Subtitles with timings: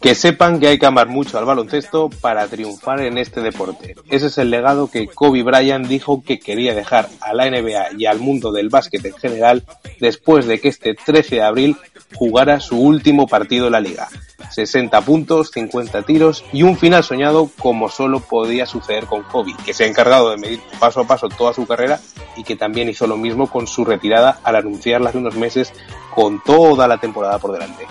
[0.00, 3.96] Que sepan que hay que amar mucho al baloncesto para triunfar en este deporte.
[4.08, 8.06] Ese es el legado que Kobe Bryant dijo que quería dejar a la NBA y
[8.06, 9.64] al mundo del básquet en general
[10.00, 11.76] después de que este 13 de abril
[12.14, 14.08] jugara su último partido en la liga.
[14.50, 19.74] 60 puntos, 50 tiros y un final soñado como solo podía suceder con Kobe, que
[19.74, 22.00] se ha encargado de medir paso a paso toda su carrera
[22.36, 25.72] y que también hizo lo mismo con su retirada al anunciarla hace unos meses
[26.14, 27.86] con toda la temporada por delante.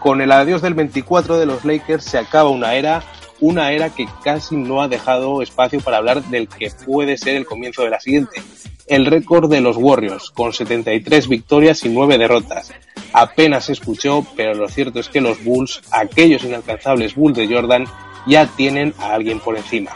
[0.00, 3.04] Con el adiós del 24 de los Lakers se acaba una era,
[3.38, 7.44] una era que casi no ha dejado espacio para hablar del que puede ser el
[7.44, 8.42] comienzo de la siguiente.
[8.86, 12.72] El récord de los Warriors, con 73 victorias y 9 derrotas.
[13.12, 17.84] Apenas se escuchó, pero lo cierto es que los Bulls, aquellos inalcanzables Bulls de Jordan,
[18.26, 19.90] ya tienen a alguien por encima.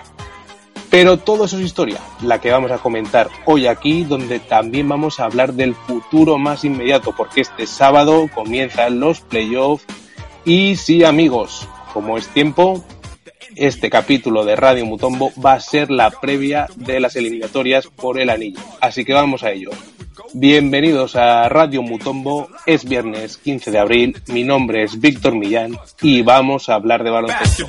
[0.95, 5.19] Pero todo eso es historia, la que vamos a comentar hoy aquí, donde también vamos
[5.19, 9.85] a hablar del futuro más inmediato, porque este sábado comienzan los playoffs.
[10.45, 12.85] Y sí, amigos, como es tiempo,
[13.57, 18.31] este capítulo de Radio Mutombo va a ser la previa de las eliminatorias por el
[18.31, 18.61] anillo.
[18.81, 19.71] Así que vamos a ello.
[20.33, 26.23] Bienvenidos a Radio Mutombo, es viernes 15 de abril, mi nombre es Víctor Millán y
[26.23, 27.67] vamos a hablar de baloncesto.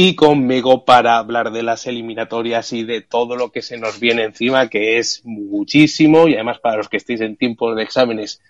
[0.00, 4.22] Y conmigo para hablar de las eliminatorias y de todo lo que se nos viene
[4.22, 8.40] encima, que es muchísimo, y además para los que estéis en tiempos de exámenes,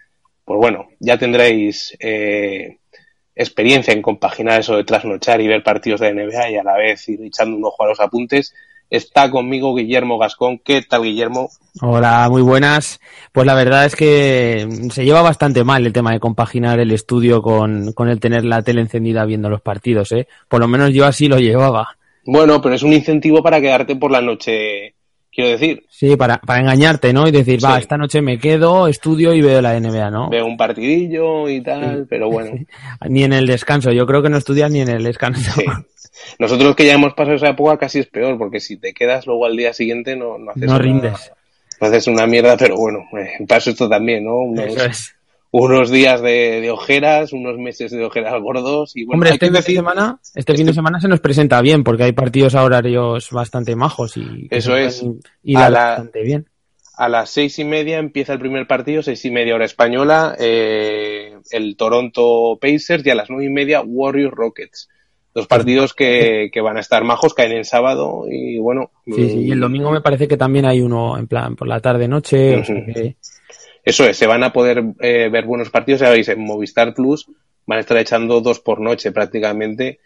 [0.44, 2.80] pues bueno, ya tendréis eh,
[3.34, 7.08] experiencia en compaginar eso de trasnochar y ver partidos de NBA y a la vez
[7.08, 8.54] ir echando un ojo a los apuntes.
[8.90, 10.58] Está conmigo Guillermo Gascón.
[10.64, 11.50] ¿Qué tal, Guillermo?
[11.82, 13.00] Hola, muy buenas.
[13.32, 17.42] Pues la verdad es que se lleva bastante mal el tema de compaginar el estudio
[17.42, 20.26] con, con el tener la tele encendida viendo los partidos, ¿eh?
[20.48, 21.96] Por lo menos yo así lo llevaba.
[22.24, 24.94] Bueno, pero es un incentivo para quedarte por la noche,
[25.30, 25.84] quiero decir.
[25.90, 27.28] Sí, para, para engañarte, ¿no?
[27.28, 27.82] Y decir, va, Sí.
[27.82, 30.30] esta noche me quedo, estudio y veo la NBA, ¿no?
[30.30, 32.52] Veo un partidillo y tal, pero bueno.
[33.08, 33.92] Ni en el descanso.
[33.92, 35.52] Yo creo que no estudias ni en el descanso.
[35.52, 35.64] Sí.
[36.38, 39.46] Nosotros que ya hemos pasado esa época casi es peor, porque si te quedas luego
[39.46, 41.32] al día siguiente no, no haces No una- rindes.
[41.80, 44.36] no haces una mierda, pero bueno, eh, paso esto también, ¿no?
[44.38, 45.14] Unos, Eso es.
[45.50, 49.46] unos días de, de ojeras, unos meses de ojeras gordos y bueno, Hombre, este que
[49.46, 52.54] fin, de semana, este fin este- de semana se nos presenta bien porque hay partidos
[52.54, 55.02] a horarios bastante majos y Eso es.
[55.54, 56.48] A la- bastante bien.
[56.96, 61.36] a las seis y media empieza el primer partido, seis y media hora española, eh,
[61.52, 64.88] el Toronto Pacers y a las nueve y media Warriors Rockets.
[65.38, 68.90] Dos partidos que, que van a estar majos, caen en sábado y bueno.
[69.06, 71.78] Sí, sí, y el domingo me parece que también hay uno en plan por la
[71.78, 72.86] tarde noche, o sea Ujú.
[72.86, 73.16] que
[73.84, 77.30] Eso es, se van a poder eh, ver buenos partidos, ya veis, en Movistar Plus
[77.66, 80.00] van a estar echando dos por noche prácticamente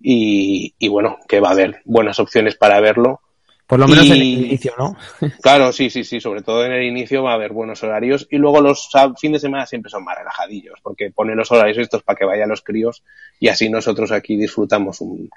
[0.00, 3.22] y, y bueno, que va a haber buenas opciones para verlo.
[3.66, 4.96] Por lo menos en el inicio, ¿no?
[5.42, 8.36] Claro, sí, sí, sí, sobre todo en el inicio va a haber buenos horarios y
[8.38, 12.02] luego los sab- fin de semana siempre son más relajadillos porque ponen los horarios estos
[12.02, 13.02] para que vayan los críos
[13.40, 15.28] y así nosotros aquí disfrutamos un,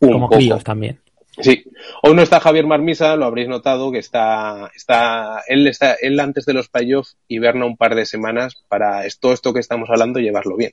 [0.00, 0.36] un Como poco.
[0.38, 0.98] críos también.
[1.38, 1.64] Sí,
[2.02, 6.46] hoy no está Javier Marmisa, lo habréis notado que está, está, él está, él antes
[6.46, 10.56] de los playoffs hiberna un par de semanas para esto, esto que estamos hablando llevarlo
[10.56, 10.72] bien.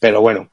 [0.00, 0.48] Pero bueno.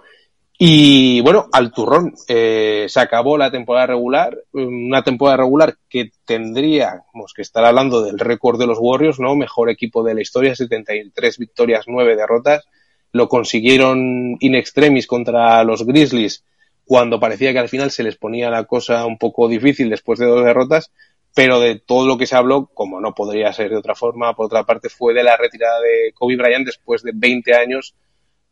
[0.60, 7.34] Y bueno, al turrón, eh, se acabó la temporada regular, una temporada regular que tendríamos
[7.36, 9.36] que estar hablando del récord de los Warriors, ¿no?
[9.36, 12.66] Mejor equipo de la historia, 73 victorias, 9 derrotas.
[13.12, 16.44] Lo consiguieron in extremis contra los Grizzlies,
[16.86, 20.26] cuando parecía que al final se les ponía la cosa un poco difícil después de
[20.26, 20.90] dos derrotas,
[21.36, 24.48] pero de todo lo que se habló, como no podría ser de otra forma, por
[24.48, 27.94] otra parte fue de la retirada de Kobe Bryant después de 20 años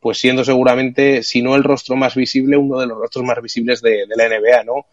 [0.05, 3.81] pues siendo seguramente, si no el rostro más visible, uno de los rostros más visibles
[3.81, 4.85] de, de la NBA, ¿no?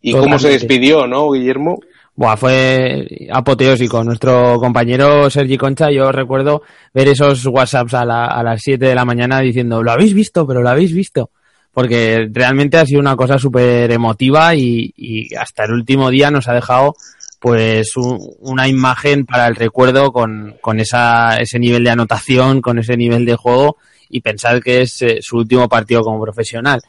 [0.00, 1.80] Y cómo se despidió, ¿no, Guillermo?
[2.14, 4.04] Buah, fue apoteósico.
[4.04, 6.62] Nuestro compañero Sergi Concha, yo recuerdo
[6.94, 10.46] ver esos WhatsApps a, la, a las 7 de la mañana diciendo, lo habéis visto,
[10.46, 11.30] pero lo habéis visto.
[11.72, 16.46] Porque realmente ha sido una cosa súper emotiva y, y, hasta el último día nos
[16.46, 16.94] ha dejado
[17.40, 22.78] pues un, una imagen para el recuerdo con, con esa, ese nivel de anotación, con
[22.78, 23.76] ese nivel de juego
[24.12, 26.80] y pensar que es eh, su último partido como profesional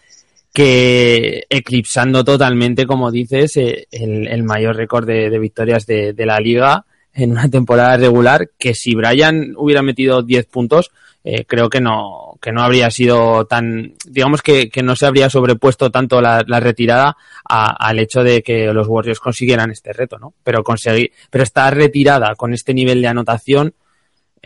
[0.54, 7.32] que eclipsando totalmente, como dices, eh, el, mayor récord de, victorias de, la liga en
[7.32, 10.92] una temporada regular, que si Brian hubiera metido 10 puntos,
[11.24, 15.30] eh, creo que no, que no habría sido tan, digamos que, que no se habría
[15.30, 17.18] sobrepuesto tanto la, retirada
[17.50, 20.34] a, al hecho de que los Warriors consiguieran este reto, ¿no?
[20.44, 23.74] Pero conseguir, pero esta retirada con este nivel de anotación,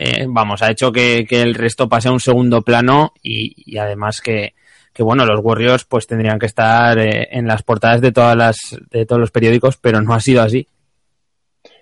[0.00, 4.20] eh, vamos, ha hecho que, que, el resto pase a un segundo plano y, además
[4.20, 4.54] que,
[4.92, 8.56] que bueno, los Warriors pues tendrían que estar eh, en las portadas de todas las
[8.92, 10.68] de todos los periódicos, pero no ha sido así.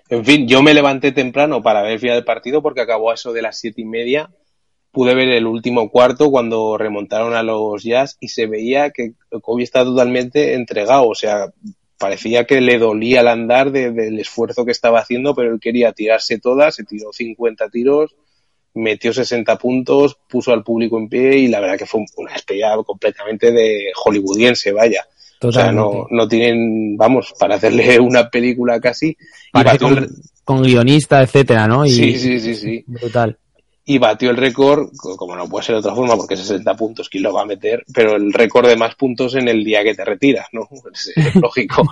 [0.09, 3.33] En fin, yo me levanté temprano para ver el final del partido porque acabó eso
[3.33, 4.31] de las siete y media.
[4.91, 9.11] Pude ver el último cuarto cuando remontaron a los Jazz y se veía que
[9.43, 11.07] Kobe estaba totalmente entregado.
[11.07, 11.53] O sea,
[11.97, 15.91] parecía que le dolía el andar de, del esfuerzo que estaba haciendo, pero él quería
[15.93, 18.15] tirarse todas, se tiró 50 tiros
[18.77, 22.75] metió 60 puntos, puso al público en pie y la verdad que fue una estrella
[22.85, 25.03] completamente de hollywoodiense, vaya.
[25.39, 25.47] Totalmente.
[25.47, 29.17] O sea, no, no tienen, vamos, para hacerle una película casi.
[29.53, 30.07] Y con,
[30.43, 31.85] con, guionista, etcétera, ¿no?
[31.85, 32.83] Y, sí, sí, sí, sí.
[32.87, 33.37] Brutal.
[33.89, 37.23] Y batió el récord, como no puede ser de otra forma, porque 60 puntos, ¿quién
[37.23, 37.85] lo va a meter?
[37.93, 40.67] Pero el récord de más puntos en el día que te retiras, ¿no?
[40.93, 41.83] Es, es lógico.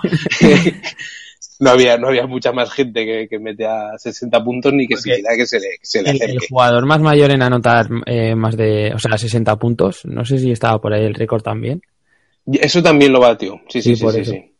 [1.58, 4.96] no había, no había mucha más gente que, que mete a 60 puntos ni que
[4.96, 8.34] siquiera que se le, que se le el, el, jugador más mayor en anotar eh,
[8.34, 11.80] más de, o sea, 60 puntos, no sé si estaba por ahí el récord también.
[12.46, 14.52] Eso también lo batió, sí, sí, sí, sí, sí.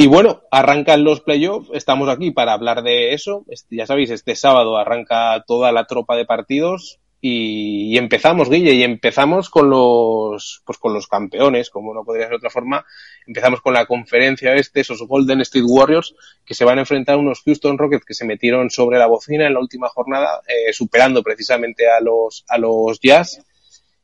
[0.00, 3.44] Y bueno, arrancan los playoffs, estamos aquí para hablar de eso.
[3.68, 9.50] Ya sabéis, este sábado arranca toda la tropa de partidos y, empezamos, Guille, y empezamos
[9.50, 12.86] con los, pues con los campeones, como no podría ser de otra forma.
[13.26, 16.14] Empezamos con la conferencia este, esos Golden State Warriors,
[16.46, 19.48] que se van a enfrentar a unos Houston Rockets que se metieron sobre la bocina
[19.48, 23.44] en la última jornada, eh, superando precisamente a los, a los Jazz.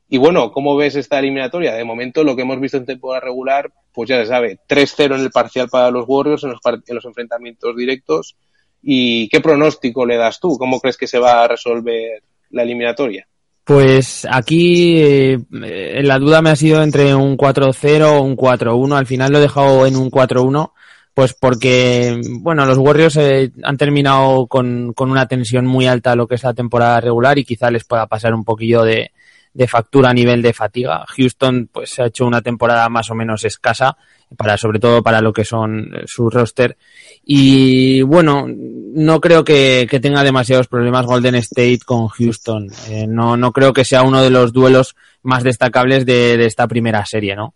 [0.08, 1.74] Y bueno, ¿cómo ves esta eliminatoria?
[1.74, 5.22] De momento, lo que hemos visto en temporada regular, pues ya se sabe, 3-0 en
[5.22, 8.36] el parcial para los Warriors en los, en los enfrentamientos directos.
[8.82, 10.58] ¿Y qué pronóstico le das tú?
[10.58, 13.26] ¿Cómo crees que se va a resolver la eliminatoria?
[13.64, 18.94] Pues aquí eh, la duda me ha sido entre un 4-0 o un 4-1.
[18.94, 20.72] Al final lo he dejado en un 4-1,
[21.14, 26.26] pues porque, bueno, los Warriors eh, han terminado con, con, una tensión muy alta lo
[26.26, 29.12] que es la temporada regular y quizá les pueda pasar un poquillo de,
[29.54, 31.04] de factura a nivel de fatiga.
[31.16, 33.96] Houston pues se ha hecho una temporada más o menos escasa
[34.36, 36.76] para sobre todo para lo que son su roster.
[37.24, 42.68] Y bueno no creo que, que tenga demasiados problemas Golden State con Houston.
[42.88, 46.66] Eh, no no creo que sea uno de los duelos más destacables de, de esta
[46.66, 47.54] primera serie no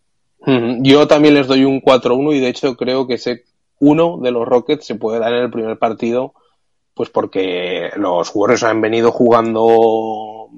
[0.80, 3.44] yo también les doy un 4-1 y de hecho creo que ese
[3.80, 6.32] uno de los Rockets se puede dar en el primer partido
[6.94, 10.48] pues porque los Warriors han venido jugando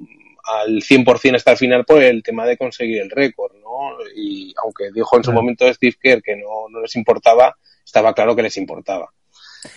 [0.43, 3.97] al 100% hasta el final por el tema de conseguir el récord, ¿no?
[4.15, 8.35] Y aunque dijo en su momento Steve Kerr que no, no, les importaba, estaba claro
[8.35, 9.13] que les importaba.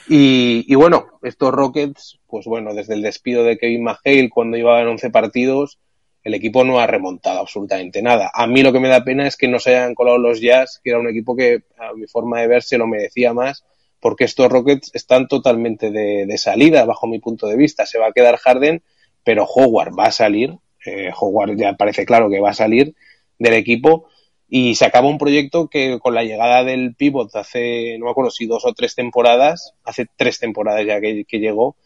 [0.09, 4.89] Y, y, bueno, estos Rockets, pues bueno, desde el despido de Kevin McHale cuando llevaban
[4.89, 5.79] 11 partidos,
[6.25, 8.31] el equipo no ha remontado absolutamente nada.
[8.33, 10.81] A mí lo que me da pena es que no se hayan colado los Jazz,
[10.83, 13.65] que era un equipo que a mi forma de ver se lo merecía más,
[14.01, 17.85] porque estos Rockets están totalmente de, de salida, bajo mi punto de vista.
[17.85, 18.83] Se va a quedar Harden,
[19.25, 22.95] pero Howard va a salir, eh, Howard ya parece claro que va a salir
[23.39, 24.07] del equipo
[24.49, 28.31] y se acaba un proyecto que con la llegada del pivot hace, no me acuerdo
[28.31, 31.77] si dos o tres temporadas, hace tres temporadas ya que, llegó,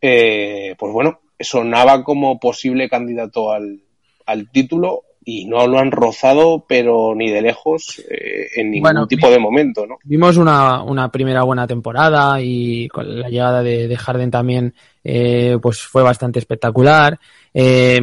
[0.00, 3.80] eh, pues bueno, sonaba como posible candidato al,
[4.26, 9.06] al título y no lo han rozado, pero ni de lejos, eh, en ningún bueno,
[9.06, 9.98] tipo de momento, ¿no?
[10.04, 14.72] Vimos una, una, primera buena temporada y con la llegada de, de Harden también,
[15.04, 17.20] eh, pues fue bastante espectacular.
[17.52, 18.00] Eh,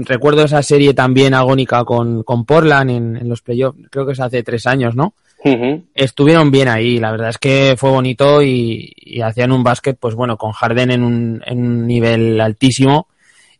[0.00, 4.20] recuerdo esa serie también agónica con, con Portland en, en los playoffs, creo que es
[4.20, 5.14] hace tres años, ¿no?
[5.44, 5.82] Uh -huh.
[5.94, 10.16] Estuvieron bien ahí, la verdad es que fue bonito y, y hacían un básquet, pues
[10.16, 13.06] bueno, con Harden en un, en un nivel altísimo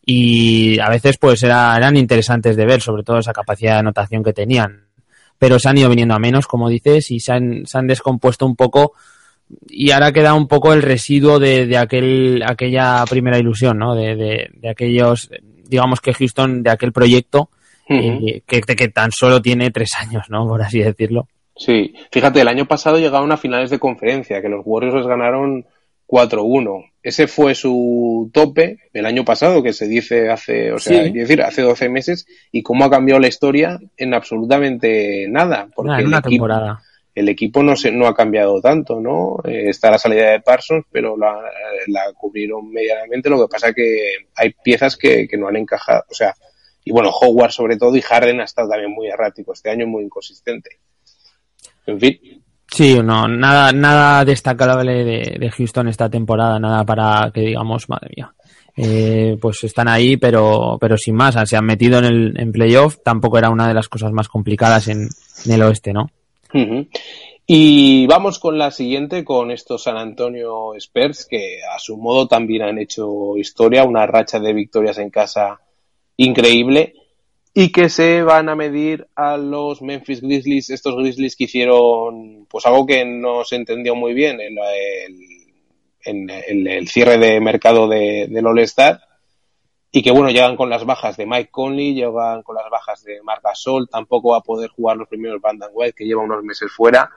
[0.04, 4.22] y a veces pues era, eran interesantes de ver, sobre todo esa capacidad de anotación
[4.22, 4.84] que tenían.
[5.38, 8.46] Pero se han ido viniendo a menos, como dices, y se han, se han descompuesto
[8.46, 8.92] un poco
[9.68, 13.94] y ahora queda un poco el residuo de, de aquel, aquella primera ilusión, ¿no?
[13.94, 15.30] De, de, de aquellos,
[15.68, 17.50] digamos que Houston de aquel proyecto
[17.88, 20.46] eh, que, que tan solo tiene tres años, ¿no?
[20.46, 21.28] Por así decirlo.
[21.56, 25.66] Sí, fíjate, el año pasado llegaron a finales de conferencia, que los Warriors les ganaron
[26.14, 26.92] 4-1.
[27.02, 31.10] Ese fue su tope el año pasado, que se dice hace, o sea, Sí.
[31.10, 35.68] decir, hace 12 meses, y cómo ha cambiado la historia en absolutamente nada.
[35.74, 36.82] Porque en el una equipo- temporada.
[37.16, 39.36] el equipo no se, no ha cambiado tanto, ¿no?
[39.44, 41.34] Eh, está la salida de Parsons, pero la,
[41.88, 43.28] la cubrieron medianamente.
[43.30, 46.04] Lo que pasa que hay piezas que, que no han encajado.
[46.10, 46.34] O sea,
[46.84, 50.04] y bueno, Howard sobre todo y Harden ha estado también muy errático este año, muy
[50.04, 50.70] inconsistente.
[51.86, 52.18] En fin,
[52.74, 58.10] Sí, no, nada, nada destacable de, de Houston esta temporada, nada para que digamos, madre
[58.16, 58.34] mía.
[58.76, 62.98] Eh, pues están ahí, pero, pero sin más, se han metido en el en playoff,
[63.04, 65.08] tampoco era una de las cosas más complicadas en,
[65.48, 66.10] el oeste, ¿no?
[67.46, 72.62] Y vamos con la siguiente, con estos San Antonio Spurs, que a su modo también
[72.62, 75.60] han hecho historia, una racha de victorias en casa
[76.16, 76.94] increíble,
[77.54, 82.66] y que se van a medir a los Memphis Grizzlies, estos Grizzlies que hicieron pues
[82.66, 84.56] algo que no se entendió muy bien en,
[86.04, 86.30] el,
[86.68, 89.00] el- cierre de mercado de, del All-Star,
[89.92, 93.22] y que bueno, llegan con las bajas de Mike Conley, llegan con las bajas de
[93.22, 96.72] Marc Gasol, tampoco va a poder jugar los primeros Bandan White, que lleva unos meses
[96.72, 97.08] fuera,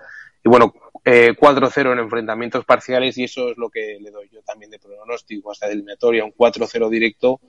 [0.45, 4.41] y bueno, eh, 4-0 en enfrentamientos parciales, y eso es lo que le doy yo
[4.43, 7.41] también de pronóstico hasta eliminatoria, un 4-0 directo,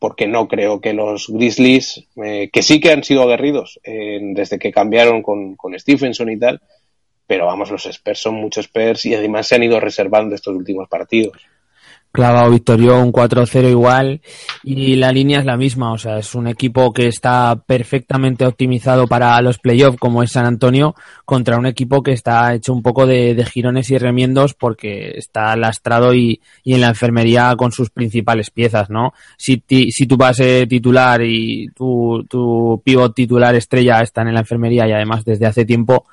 [0.00, 4.72] porque no creo que los Grizzlies, eh, que sí que han sido aguerridos desde que
[4.72, 6.60] cambiaron con, con Stephenson y tal,
[7.30, 10.88] pero vamos, los Spurs son muchos Spurs y además se han ido reservando estos últimos
[10.88, 11.38] partidos.
[12.12, 14.20] Clavado Victorio un 4-0 igual
[14.64, 19.06] y la línea es la misma, o sea, es un equipo que está perfectamente optimizado
[19.06, 23.06] para los playoffs como es San Antonio contra un equipo que está hecho un poco
[23.06, 27.90] de, de girones y remiendos porque está lastrado y, y en la enfermería con sus
[27.90, 29.12] principales piezas, ¿no?
[29.36, 34.40] Si, ti- si tu base titular y tu, tu pivot titular estrella están en la
[34.40, 36.06] enfermería y además desde hace tiempo,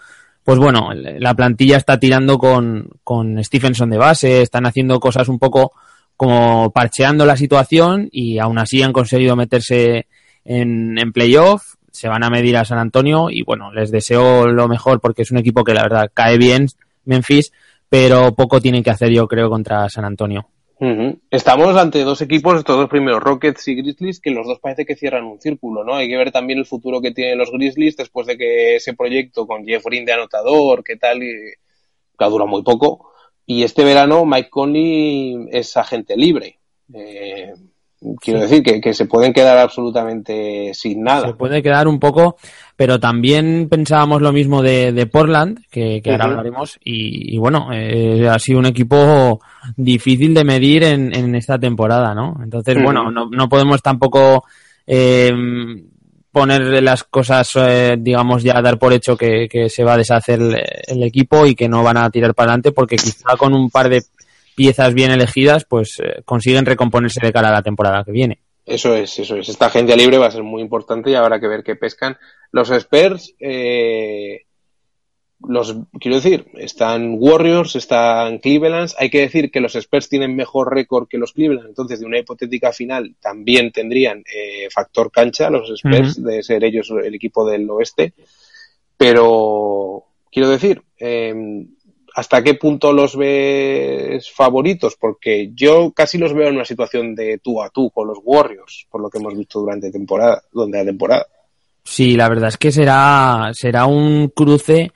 [0.44, 5.40] pues bueno, la plantilla está tirando con, con Stephenson de base, están haciendo cosas un
[5.40, 5.74] poco
[6.18, 10.08] como parcheando la situación y aún así han conseguido meterse
[10.44, 14.68] en, en playoff, se van a medir a San Antonio y bueno, les deseo lo
[14.68, 16.68] mejor porque es un equipo que la verdad cae bien,
[17.06, 17.54] Memphis,
[17.88, 20.48] pero poco tienen que hacer yo creo contra San Antonio.
[21.32, 24.96] Estamos ante dos equipos, estos dos primeros, Rockets y Grizzlies, que los dos parece que
[24.96, 25.96] cierran un círculo, ¿no?
[25.96, 29.48] Hay que ver también el futuro que tienen los Grizzlies después de que ese proyecto
[29.48, 31.32] con Jeff Green de anotador, qué tal, y,
[32.18, 33.12] que ha durado muy poco.
[33.48, 36.60] Y este verano Mike Conley es agente libre.
[36.94, 37.54] Eh,
[38.20, 41.28] quiero decir que, que se pueden quedar absolutamente sin nada.
[41.28, 42.36] Se puede quedar un poco,
[42.76, 47.70] pero también pensábamos lo mismo de, de Portland, que, que ahora hablaremos, y, y bueno,
[47.72, 49.40] eh, ha sido un equipo
[49.78, 52.38] difícil de medir en, en esta temporada, ¿no?
[52.44, 54.44] Entonces, bueno, no, no podemos tampoco
[54.86, 55.32] eh,
[56.38, 60.56] poner las cosas, eh, digamos, ya dar por hecho que, se va a deshacer el,
[60.86, 63.90] el equipo y que no van a tirar para adelante, porque quizá con un par
[63.90, 64.04] de
[64.56, 68.40] piezas bien elegidas, pues eh, consiguen recomponerse de cara a la temporada que viene.
[68.66, 69.50] Eso es, eso es.
[69.50, 72.18] Esta agencia libre va a ser muy importante y habrá que ver qué pescan.
[72.52, 74.47] Los Spurs, eh,
[75.40, 78.92] los, quiero decir, están Warriors, están Cleveland.
[78.98, 81.68] Hay que decir que los Spurs tienen mejor récord que los Cleveland.
[81.68, 86.92] Entonces, de una hipotética final, también tendrían eh, factor cancha los Spurs, de ser ellos
[87.04, 88.14] el equipo del oeste.
[88.98, 91.34] Pero, quiero decir, eh,
[92.16, 94.96] ¿hasta qué punto los ves favoritos?
[95.00, 98.88] Porque yo casi los veo en una situación de tú a tú con los Warriors,
[98.90, 101.28] por lo que hemos visto durante temporada, durante la temporada.
[101.84, 104.92] Sí, la verdad es que será, será un cruce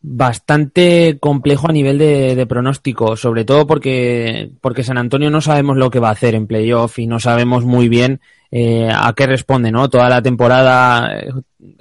[0.00, 5.76] bastante complejo a nivel de, de pronóstico, sobre todo porque, porque San Antonio no sabemos
[5.76, 9.26] lo que va a hacer en playoff y no sabemos muy bien eh, a qué
[9.26, 9.88] responde, ¿no?
[9.90, 11.30] Toda la temporada eh,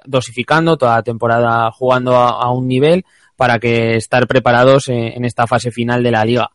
[0.05, 3.05] dosificando, toda la temporada jugando a, a un nivel
[3.35, 6.49] para que estar preparados en, en esta fase final de la liga.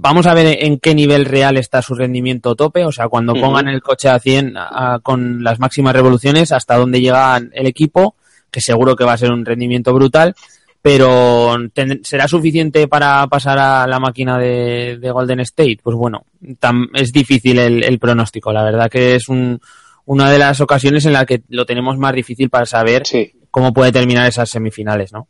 [0.00, 3.68] Vamos a ver en qué nivel real está su rendimiento tope, o sea, cuando pongan
[3.68, 8.14] el coche a 100 a- con las máximas revoluciones, hasta dónde llega el equipo,
[8.50, 10.34] que seguro que va a ser un rendimiento brutal,
[10.82, 11.56] pero
[12.02, 15.78] ¿será suficiente para pasar a la máquina de, de Golden State?
[15.82, 16.24] Pues bueno,
[16.60, 19.60] tam- es difícil el, el pronóstico, la verdad que es un-
[20.06, 23.32] una de las ocasiones en la que lo tenemos más difícil para saber Sí.
[23.50, 25.28] cómo puede terminar esas semifinales, ¿no?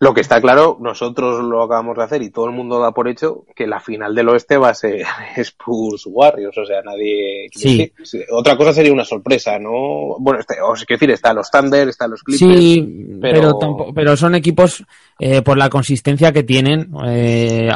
[0.00, 3.08] Lo que está claro, nosotros lo acabamos de hacer y todo el mundo da por
[3.08, 5.04] hecho que la final del oeste va a ser
[5.36, 7.48] Spurs Warriors, o sea, nadie...
[7.52, 7.92] Sí.
[8.04, 8.20] sí.
[8.30, 10.16] Otra cosa sería una sorpresa, ¿no?
[10.20, 12.60] Bueno, este, o sea, quiero decir, están los Thunder, están los Clippers...
[12.60, 14.84] Sí, pero, pero, tampoco, pero son equipos
[15.18, 17.68] eh, por la consistencia que tienen eh,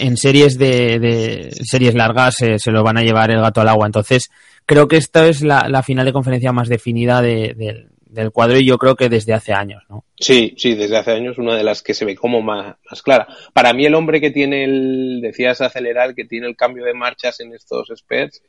[0.00, 3.68] en series de, de series largas eh, se lo van a llevar el gato al
[3.68, 4.32] agua, entonces
[4.66, 8.58] creo que esta es la, la final de conferencia más definida de, de del cuadro
[8.58, 10.04] y yo creo que desde hace años, ¿no?
[10.18, 13.26] Sí, sí, desde hace años una de las que se ve como más, más clara.
[13.52, 17.40] Para mí el hombre que tiene el, decías acelerar, que tiene el cambio de marchas
[17.40, 18.42] en estos Spurs,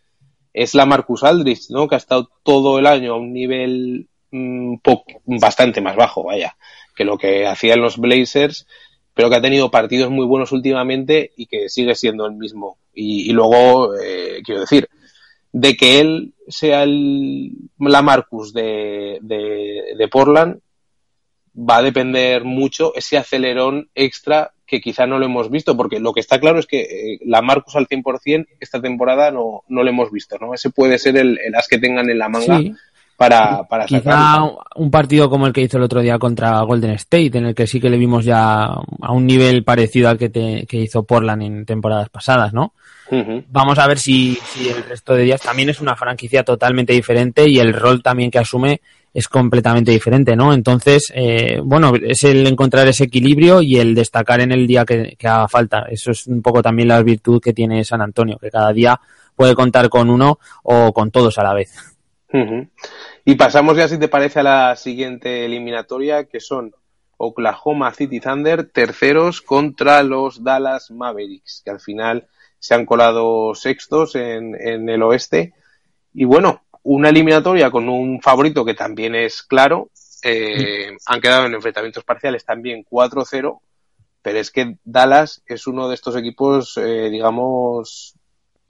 [0.54, 1.88] es la Marcus Aldrich, ¿no?
[1.88, 4.76] Que ha estado todo el año a un nivel mmm,
[5.26, 6.58] bastante más bajo, vaya,
[6.96, 8.68] que lo que hacían los Blazers,
[9.14, 12.78] pero que ha tenido partidos muy buenos últimamente y que sigue siendo el mismo.
[12.94, 14.90] Y, y luego, eh, quiero decir,
[15.52, 20.60] de que él sea el, la Marcus de, de, de, Portland,
[21.58, 26.14] va a depender mucho ese acelerón extra que quizá no lo hemos visto, porque lo
[26.14, 29.90] que está claro es que eh, la Marcus al 100% esta temporada no, no lo
[29.90, 30.54] hemos visto, ¿no?
[30.54, 32.60] Ese puede ser el, el as que tengan en la manga.
[32.60, 32.74] Sí.
[33.22, 34.40] Para, para Quizá
[34.78, 37.68] un partido como el que hizo el otro día contra Golden State, en el que
[37.68, 41.44] sí que le vimos ya a un nivel parecido al que, te, que hizo Portland
[41.44, 42.74] en temporadas pasadas, ¿no?
[43.12, 43.44] Uh -huh.
[43.50, 47.48] Vamos a ver si, si, el resto de días también es una franquicia totalmente diferente
[47.48, 48.82] y el rol también que asume
[49.14, 50.52] es completamente diferente, ¿no?
[50.52, 55.16] Entonces, eh, bueno, es el encontrar ese equilibrio y el destacar en el día que,
[55.16, 55.86] que, haga falta.
[55.92, 59.00] Eso es un poco también la virtud que tiene San Antonio, que cada día
[59.36, 61.92] puede contar con uno o con todos a la vez.
[62.34, 62.70] Uh -huh.
[63.24, 66.74] Y pasamos ya, si te parece, a la siguiente eliminatoria, que son
[67.18, 74.16] Oklahoma City Thunder, terceros contra los Dallas Mavericks, que al final se han colado sextos
[74.16, 75.54] en, en el oeste.
[76.14, 79.90] Y bueno, una eliminatoria con un favorito que también es claro.
[80.24, 83.60] Eh, han quedado en enfrentamientos parciales también 4-0,
[84.22, 88.16] pero es que Dallas es uno de estos equipos, eh, digamos,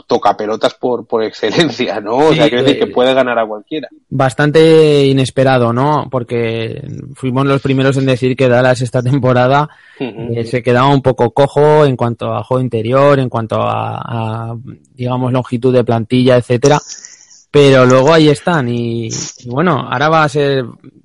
[0.08, 2.18] toca pelotas por, por excelencia, ¿no?
[2.18, 3.88] O sea, quiero decir que puede ganar a cualquiera.
[4.10, 6.08] Bastante inesperado, ¿no?
[6.10, 6.82] Porque
[7.16, 10.38] fuimos los primeros en decir que Dallas esta temporada uh -huh.
[10.38, 14.02] eh, se quedaba un poco cojo en cuanto a juego interior, en cuanto a,
[14.52, 14.56] a
[14.94, 16.80] digamos, longitud de plantilla, etcétera.
[17.52, 20.64] Pero luego ahí están y, y, bueno, ahora va a ser,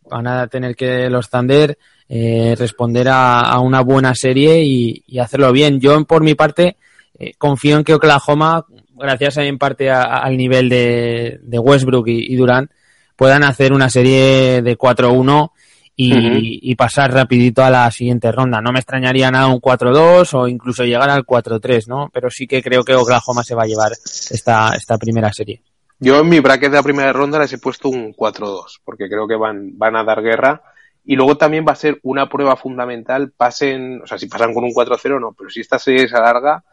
[0.09, 1.77] van a tener que los Thunder
[2.09, 5.81] eh, responder a, a, una buena serie y, y, hacerlo bien.
[5.81, 6.77] Yo, por mi parte,
[7.19, 8.65] eh, confío en que Oklahoma,
[8.97, 12.71] gracias en parte a, al nivel de, de Westbrook y, y, Durant,
[13.17, 15.51] puedan hacer una serie de 4-1
[15.99, 16.39] y, uh -huh.
[16.41, 18.61] y, pasar rapidito a la siguiente ronda.
[18.61, 22.11] No me extrañaría nada un 4-2 o incluso llegar al 4-3, ¿no?
[22.13, 25.63] Pero sí que creo que Oklahoma se va a llevar esta, esta primera serie.
[25.99, 29.27] Yo en mi bracket de la primera ronda les he puesto un 4-2, porque creo
[29.27, 30.63] que van, van a dar guerra.
[31.09, 34.65] Y luego también va a ser una prueba fundamental, pasen, o sea, si pasan con
[34.65, 36.65] un 4-0 no, pero si esta serie se alarga,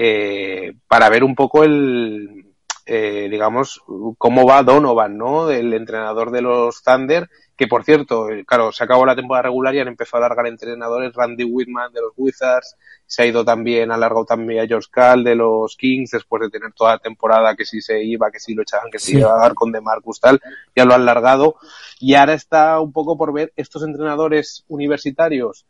[0.00, 2.54] eh, para ver un poco el,
[2.86, 3.82] eh, digamos,
[4.16, 5.50] cómo va Donovan, ¿no?
[5.50, 9.74] El entrenador de los Thunder, que por cierto, eh, claro, se acabó la temporada regular
[9.74, 13.90] y han empezado a alargar entrenadores, Randy Whitman de los Wizards, se ha ido también,
[13.90, 17.56] ha alargado también a George Cal de los Kings, después de tener toda la temporada
[17.56, 19.18] que si se iba, que si lo echaban, que si sí.
[19.18, 20.40] iba a dar con DeMarcus tal,
[20.76, 21.56] ya lo han largado,
[21.98, 25.66] y ahora está un poco por ver estos entrenadores universitarios,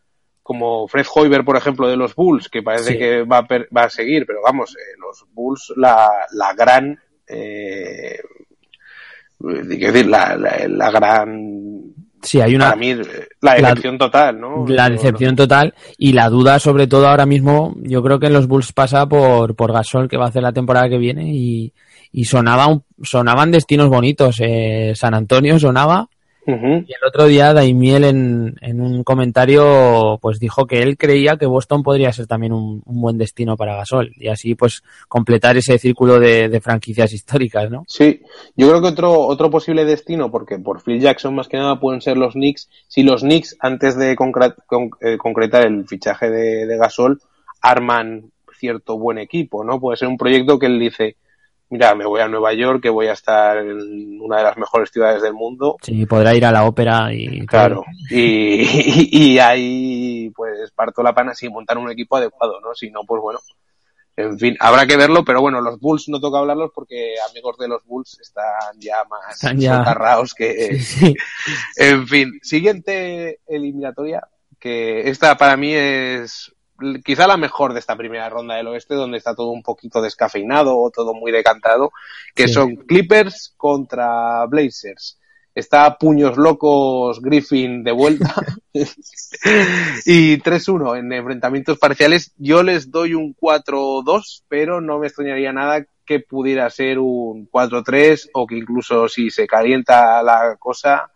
[0.49, 2.99] como Fred Hoiber, por ejemplo, de los Bulls, que parece sí.
[2.99, 8.19] que va a, va a, seguir, pero vamos, eh, los Bulls, la, la gran, eh,
[9.39, 12.71] decir, la, la, la, gran Sí, hay una.
[12.71, 12.95] Para mí,
[13.43, 14.65] la decepción la, total, ¿no?
[14.67, 18.49] La decepción total y la duda, sobre todo ahora mismo, yo creo que en los
[18.49, 21.75] Bulls pasa por, por Gasol, que va a hacer la temporada que viene, y,
[22.11, 24.37] y sonaba un, sonaban destinos bonitos.
[24.41, 26.09] Eh, San Antonio sonaba,
[26.49, 26.85] Uh -huh.
[26.89, 31.45] Y el otro día Daimiel en, en, un comentario pues dijo que él creía que
[31.45, 35.77] Boston podría ser también un, un buen destino para Gasol y así pues completar ese
[35.79, 37.85] círculo de, de, franquicias históricas, ¿no?
[37.87, 38.23] Sí,
[38.57, 42.01] yo creo que otro, otro posible destino, porque por Phil Jackson más que nada pueden
[42.01, 46.67] ser los Knicks, si los Knicks antes de concre con, eh, concretar el fichaje de,
[46.67, 47.21] de Gasol
[47.61, 49.79] arman cierto buen equipo, ¿no?
[49.79, 51.17] Puede ser un proyecto que él dice,
[51.71, 54.91] mira, me voy a Nueva York, que voy a estar en una de las mejores
[54.91, 55.77] ciudades del mundo.
[55.83, 57.47] Sí, podrá ir a la ópera y...
[57.47, 62.75] Claro, y, y, y, ahí pues parto la pana sin montar un equipo adecuado, ¿no?
[62.75, 63.41] Si no, pues bueno,
[64.19, 67.69] en fin, habrá que verlo, pero bueno, los Bulls no toca hablarlos porque amigos de
[67.69, 69.85] los Bulls están ya más están ya...
[70.37, 70.81] que...
[70.81, 71.15] Sí, sí.
[71.77, 74.27] En fin, siguiente eliminatoria,
[74.59, 76.53] que esta para mí es
[77.05, 80.77] quizá la mejor de esta primera ronda del oeste, donde está todo un poquito descafeinado
[80.79, 81.91] o todo muy decantado,
[82.35, 82.55] que sí.
[82.55, 85.19] son Clippers contra Blazers.
[85.55, 88.35] Está puños locos Griffin de vuelta.
[90.07, 92.33] y 3-1 en enfrentamientos parciales.
[92.37, 98.31] Yo les doy un 4-2, pero no me extrañaría nada que pudiera ser un 4-3
[98.33, 101.11] o que incluso si se calienta la cosa,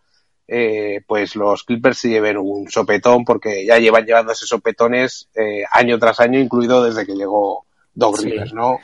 [0.47, 5.97] eh, pues los Clippers se lleven un sopetón porque ya llevan llevándose sopetones eh, año
[5.99, 8.29] tras año, incluido desde que llegó Doc Sí.
[8.29, 8.77] Rivers, ¿no?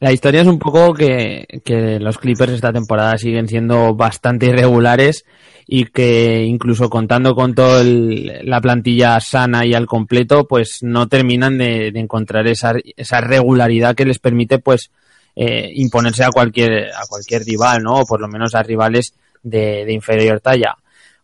[0.00, 5.24] La historia es un poco que, que los Clippers esta temporada siguen siendo bastante irregulares
[5.66, 11.58] y que incluso contando con toda la plantilla sana y al completo, pues no terminan
[11.58, 14.90] de, de encontrar esa, esa regularidad que les permite pues
[15.36, 18.00] eh, imponerse a cualquier, a cualquier rival, ¿no?
[18.00, 20.74] O por lo menos a rivales de, de inferior talla.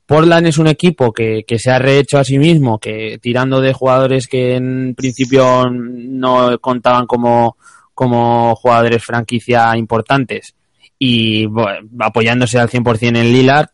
[0.07, 3.73] Portland es un equipo que, que se ha rehecho a sí mismo, que tirando de
[3.73, 7.57] jugadores que en principio no contaban como,
[7.95, 10.55] como jugadores franquicia importantes
[10.99, 13.69] y bueno, apoyándose al 100% en Lillard,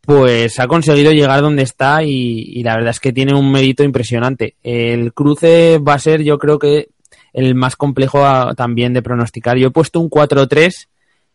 [0.00, 3.84] pues ha conseguido llegar donde está y, y, la verdad es que tiene un mérito
[3.84, 4.56] impresionante.
[4.62, 6.88] El cruce va a ser yo creo que
[7.32, 9.56] el más complejo a, también de pronosticar.
[9.56, 10.88] Yo he puesto un 4-3,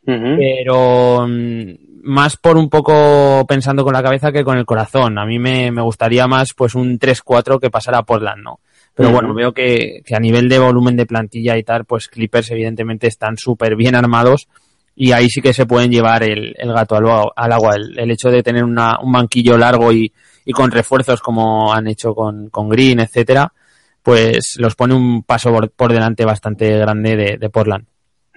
[0.06, 0.38] uh -huh.
[0.38, 5.20] pero mm, más por un poco pensando con la cabeza que con el corazón.
[5.20, 8.60] A mí me, me gustaría más pues un 3-4 que pasara a Portland, ¿no?
[8.96, 12.50] Pero bueno, veo que, que, a nivel de volumen de plantilla y tal, pues Clippers
[12.50, 14.48] evidentemente están súper bien armados
[14.96, 17.76] y ahí sí que se pueden llevar el, el gato al, al agua.
[17.76, 20.12] El, el, hecho de tener una, un banquillo largo y,
[20.46, 23.54] y, con refuerzos como han hecho con, con Green, etcétera,
[24.02, 27.86] pues los pone un paso por, por delante bastante grande de, de Portland.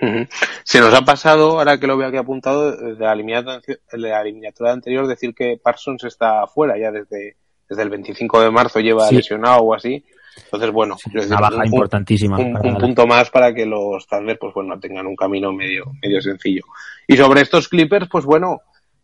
[0.01, 0.29] Uh -huh.
[0.65, 3.61] Se nos ha pasado, ahora que lo veo aquí apuntado, de la eliminatoria,
[3.93, 7.37] de la eliminatoria anterior, decir que Parsons está fuera ya desde,
[7.69, 9.17] desde el 25 de marzo, lleva sí.
[9.17, 10.05] lesionado o así.
[10.45, 12.39] Entonces, bueno, sí, decir, una baja un, importantísima.
[12.39, 16.21] Un, un punto más para que los Thunder, pues bueno, tengan un camino medio, medio
[16.21, 16.63] sencillo.
[17.07, 18.61] Y sobre estos Clippers, pues bueno,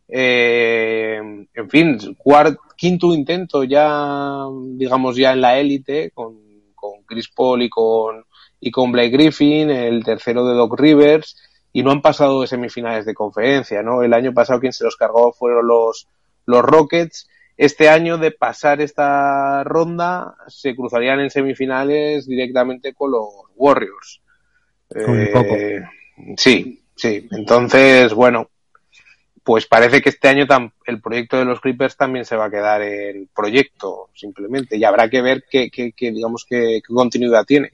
[0.08, 1.20] eh,
[1.52, 4.44] en fin, cuart, quinto intento ya,
[4.76, 6.38] digamos, ya en la élite, con,
[6.74, 8.24] con Chris Paul y con,
[8.60, 11.36] y con Blake Griffin, el tercero de Doc Rivers,
[11.72, 14.02] y no han pasado de semifinales de conferencia, ¿no?
[14.02, 16.08] El año pasado quien se los cargó fueron los,
[16.46, 23.28] los Rockets, este año de pasar esta ronda se cruzarían en semifinales directamente con los
[23.54, 24.20] Warriors.
[24.94, 25.82] Eh,
[26.36, 27.26] sí, sí.
[27.30, 28.50] Entonces, bueno,
[29.42, 30.46] pues parece que este año
[30.84, 35.08] el proyecto de los Clippers también se va a quedar en proyecto, simplemente, y habrá
[35.08, 37.70] que ver qué, qué, qué digamos, qué, qué continuidad tiene.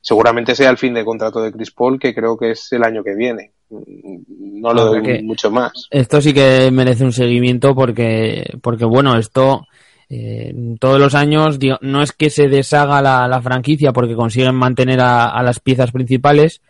[0.00, 3.02] Seguramente sea el fin de contrato de Chris Paul, que creo que es el año
[3.02, 5.72] que viene no lo doy mucho más.
[5.90, 9.66] Esto sí que merece un seguimiento porque, porque bueno, esto
[10.08, 14.54] eh, todos los años digo, no es que se deshaga la, la franquicia porque consiguen
[14.54, 16.62] mantener a, a, las piezas principales,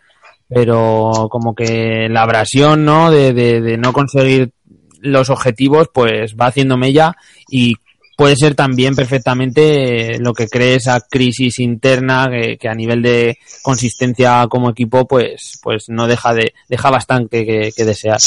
[0.47, 3.11] pero como que la abrasión ¿no?
[3.11, 4.51] De, de, de no conseguir
[4.99, 7.15] los objetivos pues va haciendo mella
[7.49, 7.77] y
[8.19, 12.27] puede ser también perfectamente lo que cree esa crisis interna
[12.59, 17.71] que, a nivel de consistencia como equipo pues pues no deja de deja bastante que,
[17.73, 18.17] que desear.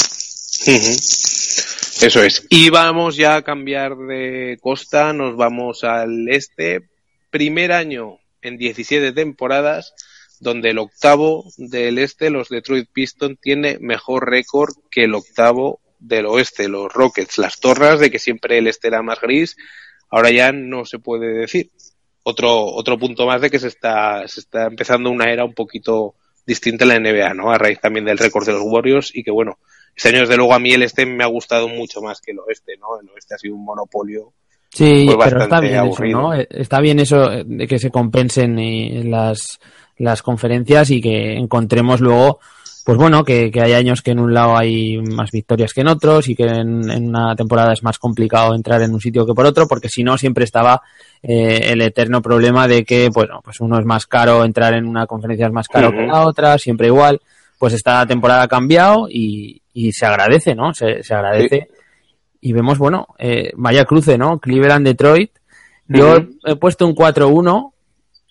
[0.65, 2.47] Eso es.
[2.49, 6.89] Y vamos ya a cambiar de costa nos vamos al este.
[7.29, 9.93] Primer año en 17 temporadas
[10.39, 16.25] donde el octavo del este los Detroit Pistons tiene mejor récord que el octavo del
[16.25, 19.55] oeste, los Rockets, las torras de que siempre el este era más gris,
[20.09, 21.71] ahora ya no se puede decir.
[22.23, 26.15] Otro, otro punto más de que se está, se está empezando una era un poquito
[26.45, 27.51] distinta en la NBA, ¿no?
[27.51, 29.57] A raíz también del récord de los Warriors y que bueno,
[29.95, 32.39] este año desde luego a mí el este me ha gustado mucho más que el
[32.39, 32.99] oeste, ¿no?
[32.99, 34.33] El oeste ha sido un monopolio.
[34.69, 36.33] Sí, pues pero está bien aburrido.
[36.33, 36.59] eso, ¿no?
[36.61, 39.59] Está bien eso de que se compensen las,
[39.97, 42.39] las conferencias y que encontremos luego
[42.85, 45.87] pues bueno, que, que, hay años que en un lado hay más victorias que en
[45.87, 49.33] otros y que en, en, una temporada es más complicado entrar en un sitio que
[49.33, 50.81] por otro, porque si no siempre estaba
[51.21, 55.07] eh, el eterno problema de que, bueno, pues uno es más caro, entrar en una
[55.07, 55.95] conferencia es más caro uh -huh.
[55.97, 57.21] que la otra, siempre igual.
[57.57, 60.73] Pues esta temporada ha cambiado y, y se agradece, ¿no?
[60.73, 61.69] Se, se agradece.
[61.69, 61.83] Sí.
[62.41, 64.39] Y vemos, bueno, eh, vaya cruce, ¿no?
[64.39, 65.31] Cleveland, Detroit.
[65.87, 66.37] Yo uh -huh.
[66.43, 67.72] he puesto un 4-1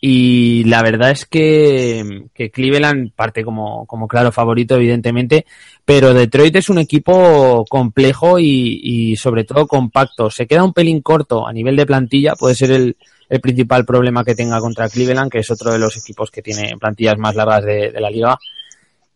[0.05, 5.47] y la verdad es que, que Cleveland parte como, como, claro favorito, evidentemente,
[5.85, 10.29] pero Detroit es un equipo complejo y, y, sobre todo compacto.
[10.29, 12.97] Se queda un pelín corto a nivel de plantilla, puede ser el,
[13.29, 16.77] el, principal problema que tenga contra Cleveland, que es otro de los equipos que tiene
[16.81, 18.37] plantillas más largas de, la liga.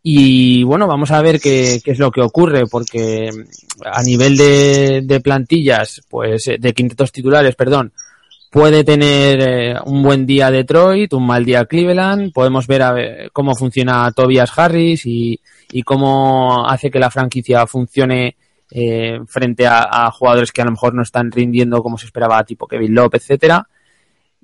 [0.04, 3.28] Y bueno, vamos a ver qué, qué, es lo que ocurre, porque
[3.84, 7.92] a nivel de, de plantillas, pues de quintetos titulares, perdón,
[8.50, 13.30] puede tener eh, un buen día Detroit, un mal día Cleveland, podemos ver, a ver
[13.32, 15.40] cómo funciona Tobias Harris y,
[15.84, 18.36] cómo hace que la franquicia funcione
[18.70, 22.42] eh, frente a, a, jugadores que a lo mejor no están rindiendo como se esperaba,
[22.44, 23.68] tipo Kevin Love, etcétera.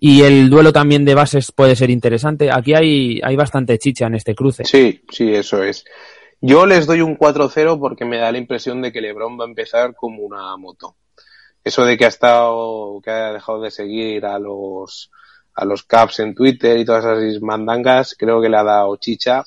[0.05, 2.51] Y el duelo también de bases puede ser interesante.
[2.51, 4.65] Aquí hay, hay bastante chicha en este cruce.
[4.65, 5.85] Sí, sí, eso es.
[6.41, 9.49] Yo les doy un 4-0 porque me da la impresión de que LeBron va a
[9.49, 10.97] empezar como una moto.
[11.65, 15.11] Eso de que ha estado, que ha dejado de seguir a los,
[15.55, 19.45] a los Caps en Twitter y todas esas mandangas, creo que le ha dado chicha.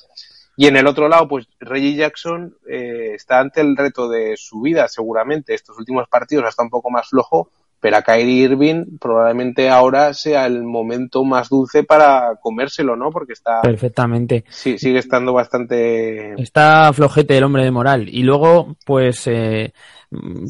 [0.56, 4.62] Y en el otro lado, pues Reggie Jackson eh, está ante el reto de su
[4.62, 5.54] vida, seguramente.
[5.54, 10.46] Estos últimos partidos está un poco más flojo, pero a Kyrie Irving probablemente ahora sea
[10.46, 13.10] el momento más dulce para comérselo, ¿no?
[13.10, 13.60] Porque está...
[13.60, 14.44] Perfectamente.
[14.48, 16.32] Sí, sigue estando bastante...
[16.40, 18.08] Está flojete el hombre de moral.
[18.08, 19.74] Y luego, pues, eh,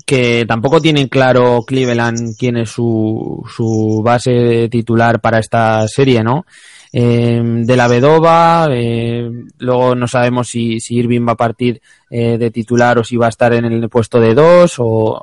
[0.05, 6.45] que tampoco tienen claro Cleveland quién es su, su base titular para esta serie, ¿no?
[6.92, 12.38] Eh, de la Vedova, eh, luego no sabemos si, si Irving va a partir eh,
[12.38, 15.21] de titular o si va a estar en el puesto de dos o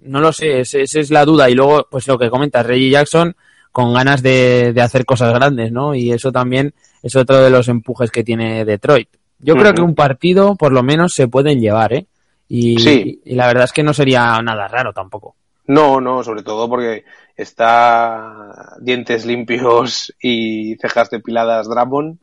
[0.00, 1.48] no lo sé, esa es la duda.
[1.48, 3.34] Y luego, pues lo que comentas, Reggie Jackson
[3.72, 5.94] con ganas de, de, hacer cosas grandes, ¿no?
[5.94, 9.08] Y eso también es otro de los empujes que tiene Detroit.
[9.38, 9.60] Yo uh -huh.
[9.60, 12.06] creo que un partido, por lo menos, se pueden llevar, ¿eh?
[12.48, 13.20] Y, sí.
[13.24, 15.36] y la verdad es que no sería nada raro tampoco.
[15.66, 17.04] No, no, sobre todo porque
[17.36, 22.18] está dientes limpios y cejas depiladas Drummond,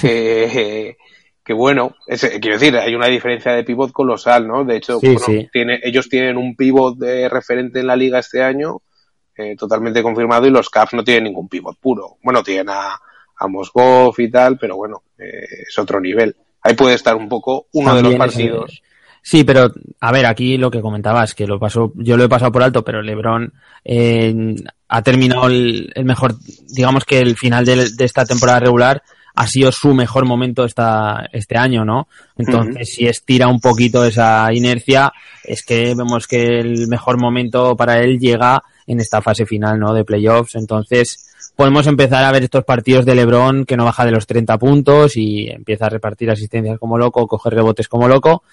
[0.00, 0.96] que,
[1.44, 4.64] que bueno, es, quiero decir, hay una diferencia de pivot colosal, ¿no?
[4.64, 5.48] De hecho, Sí, bueno, sí.
[5.52, 8.82] Tiene, ellos tienen un pivot de referente en la liga este año,
[9.36, 12.18] eh, totalmente confirmado, y los Caps no tienen ningún pivot puro.
[12.22, 12.96] Bueno, tienen a,
[13.36, 16.36] a Mosgov y tal, pero bueno, eh, es otro nivel.
[16.62, 18.82] Ahí puede estar un poco uno de los partidos.
[19.26, 22.52] Sí, pero a ver, aquí lo que comentabas, que lo pasó, yo lo he pasado
[22.52, 24.54] por alto, pero LeBron eh,
[24.88, 26.34] ha terminado el, el mejor,
[26.68, 29.02] digamos que el final de, de esta temporada regular
[29.34, 32.06] ha sido su mejor momento esta, este año, ¿no?
[32.36, 35.10] Entonces, si estira un poquito esa inercia,
[35.42, 39.94] es que vemos que el mejor momento para él llega en esta fase final, ¿no?
[39.94, 40.54] De playoffs.
[40.54, 44.58] Entonces, podemos empezar a ver estos partidos de LeBron que no baja de los 30
[44.58, 48.44] puntos y empieza a repartir asistencias como loco, coger rebotes como loco.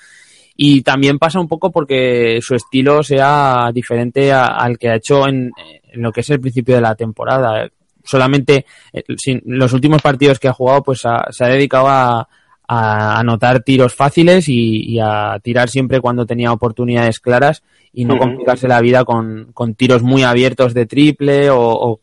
[0.56, 5.28] Y también pasa un poco porque su estilo sea diferente a- al que ha hecho
[5.28, 5.52] en,
[5.92, 7.70] en lo que es el principio de la temporada.
[8.04, 12.28] Solamente eh, sin- los últimos partidos que ha jugado, pues se ha dedicado a,
[12.68, 18.14] a anotar tiros fáciles y, y a tirar siempre cuando tenía oportunidades claras y no
[18.20, 22.00] complicarse la vida con, con tiros muy abiertos de triple o, o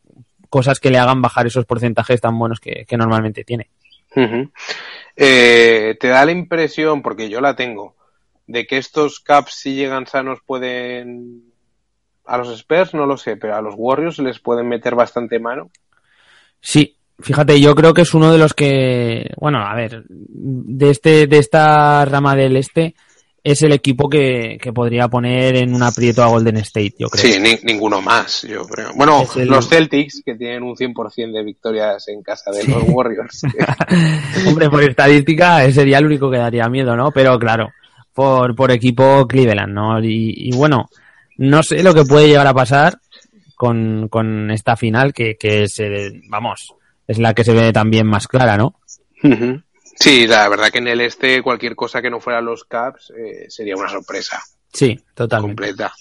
[0.50, 3.68] cosas que le hagan bajar esos porcentajes tan buenos que, que normalmente tiene.
[5.16, 7.94] Eh, te da la impresión, porque yo la tengo,
[8.48, 11.44] de que estos Caps, si llegan sanos, pueden.
[12.26, 15.70] A los Spurs no lo sé, pero a los Warriors les pueden meter bastante mano.
[16.60, 21.26] Sí, fíjate, yo creo que es uno de los que, bueno, a ver, de este,
[21.26, 22.94] de esta rama del este,
[23.42, 27.22] es el equipo que, que podría poner en un aprieto a Golden State, yo creo.
[27.32, 28.90] Sí, ni- ninguno más, yo creo.
[28.94, 33.42] Bueno, el- los Celtics, que tienen un 100% de victorias en casa de los Warriors.
[34.46, 37.10] Hombre, por estadística sería el único que daría miedo, ¿no?
[37.10, 37.70] Pero claro,
[38.18, 40.02] por, por equipo Cleveland, ¿no?
[40.02, 40.90] Y, y bueno,
[41.36, 42.98] no sé lo que puede llegar a pasar
[43.54, 46.74] con, con esta final, que, que se, vamos,
[47.06, 48.74] es la que se ve también más clara, ¿no?
[49.94, 53.46] Sí, la verdad que en el este cualquier cosa que no fuera los Caps eh,
[53.48, 54.40] sería una sorpresa.
[54.72, 55.54] Sí, totalmente.
[55.62, 55.92] completa.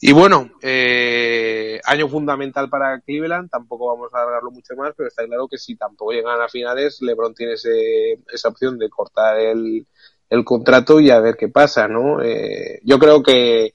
[0.00, 5.24] Y bueno, eh, año fundamental para Cleveland, tampoco vamos a alargarlo mucho más, pero está
[5.26, 9.86] claro que si tampoco llegan a finales, LeBron tiene ese- esa opción de cortar el,
[10.30, 12.22] el contrato y a ver qué pasa, ¿no?
[12.22, 13.74] Eh, yo creo que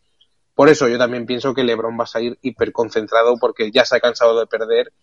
[0.55, 3.99] por eso yo también pienso que LeBron va a salir hiperconcentrado porque ya se ha
[3.99, 4.93] cansado de perder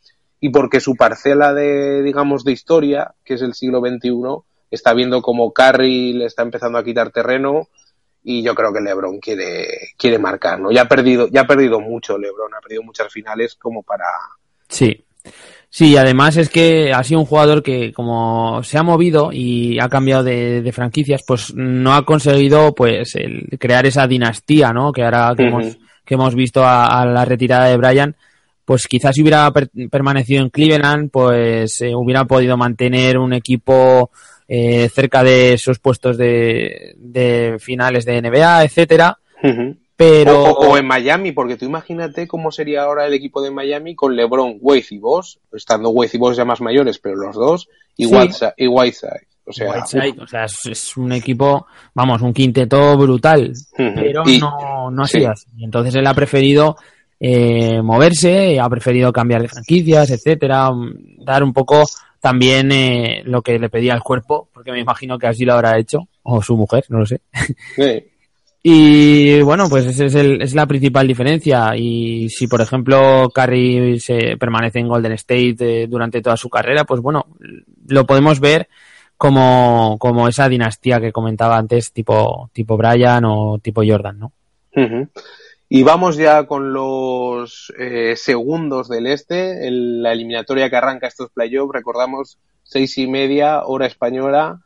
[0.40, 4.12] y porque su parcela de, digamos, de historia, que es el siglo XXI,
[4.70, 7.68] está viendo como Curry le está empezando a quitar terreno
[8.24, 9.66] y yo creo que LeBron quiere,
[9.98, 10.72] quiere marcar, ¿no?
[10.72, 14.06] Ya ha perdido, ya ha perdido mucho LeBron, ha perdido muchas finales como para...
[14.68, 15.04] Sí.
[15.74, 19.88] Sí, además es que ha sido un jugador que como se ha movido y ha
[19.88, 24.92] cambiado de, de franquicias, pues no ha conseguido pues el crear esa dinastía, ¿no?
[24.92, 28.14] Que ahora que, hemos, que hemos visto a, a la retirada de Brian,
[28.66, 34.11] pues quizás si hubiera per- permanecido en Cleveland, pues eh, hubiera podido mantener un equipo
[34.46, 39.16] eh, cerca de esos puestos de, de finales de NBA, etcétera.
[40.02, 43.50] Pero O, o- o en Miami, porque tú imagínate cómo sería ahora el equipo de
[43.50, 47.34] Miami con LeBron, Wade y Boss, estando Wade y Boss ya más mayores, pero los
[47.36, 48.14] dos, y, Sí.
[48.14, 49.26] Whiteside, y Whiteside.
[49.44, 54.38] O sea, Whiteside, o sea, es, es un equipo, vamos, un quinteto brutal, pero Y-
[54.38, 55.18] no, no ha sí.
[55.18, 55.46] sido así.
[55.60, 56.76] Entonces él ha preferido
[57.24, 60.70] eh, moverse, ha preferido cambiar de franquicias, etcétera,
[61.24, 61.84] dar un poco
[62.20, 65.78] también eh, lo que le pedía al cuerpo, porque me imagino que así lo habrá
[65.78, 67.20] hecho, o su mujer, no lo sé.
[67.76, 68.04] sí.
[68.64, 71.75] Y bueno, pues esa es, es la principal diferencia.
[71.77, 76.85] Y si, por ejemplo, Curry se permanece en Golden State eh, durante toda su carrera,
[76.85, 77.27] pues bueno,
[77.88, 78.68] lo podemos ver
[79.16, 84.33] como, como esa dinastía que comentaba antes, tipo, tipo Brian o tipo Jordan, ¿no?
[85.68, 91.31] Y vamos ya con los eh, segundos del este, el- la eliminatoria que arranca estos
[91.31, 94.61] playoffs, recordamos, seis y media, hora española,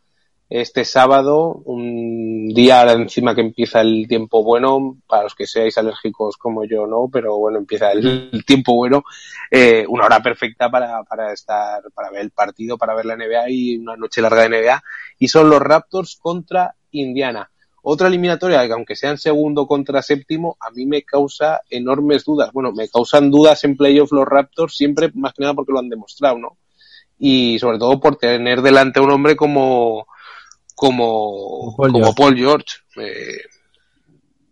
[0.49, 6.37] este sábado, un día encima que empieza el tiempo bueno, para los que seáis alérgicos
[6.37, 7.09] como yo, ¿no?
[7.13, 9.05] Pero bueno, empieza el, el tiempo bueno,
[9.51, 13.51] eh, una hora perfecta para, para estar, para ver el partido, para ver la NBA
[13.51, 14.83] y una noche larga de NBA,
[15.19, 17.51] y son los Raptors contra Indiana.
[17.83, 22.51] Otra eliminatoria que aunque sean segundo contra séptimo, a mí me causa enormes dudas.
[22.53, 25.89] Bueno, me causan dudas en playoff los Raptors siempre, más que nada porque lo han
[25.89, 26.57] demostrado, ¿no?
[27.19, 30.07] Y sobre todo por tener delante a un hombre como
[30.77, 32.23] como, Paul como George.
[32.23, 32.67] Paul George.
[32.99, 33.41] Eh,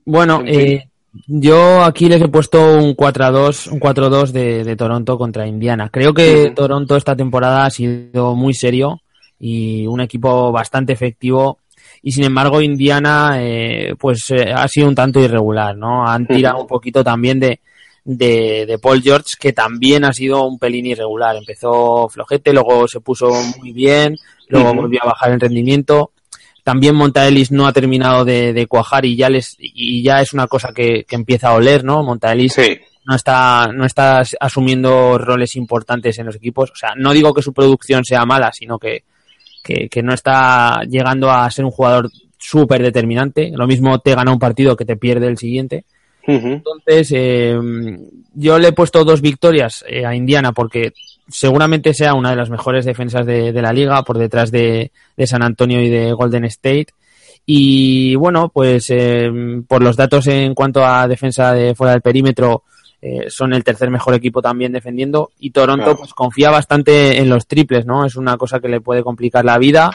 [0.07, 0.89] Bueno, eh,
[1.27, 5.89] yo aquí les he puesto un 4-2, un 4-2 de, de Toronto contra Indiana.
[5.93, 6.51] Creo que.
[6.57, 9.01] Toronto esta temporada ha sido muy serio
[9.39, 11.59] y un equipo bastante efectivo.
[12.03, 16.07] Y sin embargo, Indiana, eh, pues eh, ha sido un tanto irregular, ¿no?
[16.07, 17.61] Han tirado un poquito también de,
[18.05, 21.37] de, de Paul George, que también ha sido un pelín irregular.
[21.37, 24.17] Empezó flojete, luego se puso muy bien,
[24.49, 26.11] luego volvió a bajar el rendimiento.
[26.65, 30.47] También Montaelis no ha terminado de, de cuajar y ya les y ya es una
[30.47, 32.03] cosa que, que empieza a oler, ¿no?
[32.03, 36.71] Montaelis sí, no está no está asumiendo roles importantes en los equipos.
[36.71, 39.05] O sea, no digo que su producción sea mala, sino que,
[39.63, 43.53] que, que no está llegando a ser un jugador súper determinante.
[43.55, 45.85] Lo mismo te gana un partido que te pierde el siguiente.
[46.27, 47.59] Entonces, eh,
[48.33, 50.95] yo le he puesto dos victorias eh, a Indiana porque
[51.29, 55.27] seguramente sea una de las mejores defensas de, de la liga por detrás de, de
[55.27, 56.89] San Antonio y de Golden State.
[57.47, 59.31] Y bueno, pues eh,
[59.69, 62.63] por los datos en cuanto a defensa de fuera del perímetro,
[63.03, 65.31] eh, son el tercer mejor equipo también defendiendo.
[65.39, 65.99] Y Toronto Claro.
[65.99, 68.07] pues confía bastante en los triples, ¿no?
[68.07, 69.91] Es una cosa que le puede complicar la vida.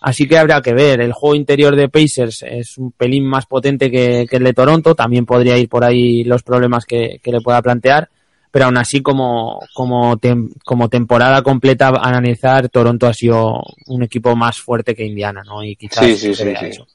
[0.00, 1.00] Así que habrá que ver.
[1.00, 4.94] El juego interior de Pacers es un pelín más potente que, que el de Toronto.
[4.94, 8.10] También podría ir por ahí los problemas que, que le pueda plantear.
[8.50, 14.34] Pero aún así, como, como, tem- como temporada completa analizar, Toronto ha sido un equipo
[14.36, 15.62] más fuerte que Indiana, ¿no?
[15.62, 16.86] Y quizás Sí, sí, se sí, eso.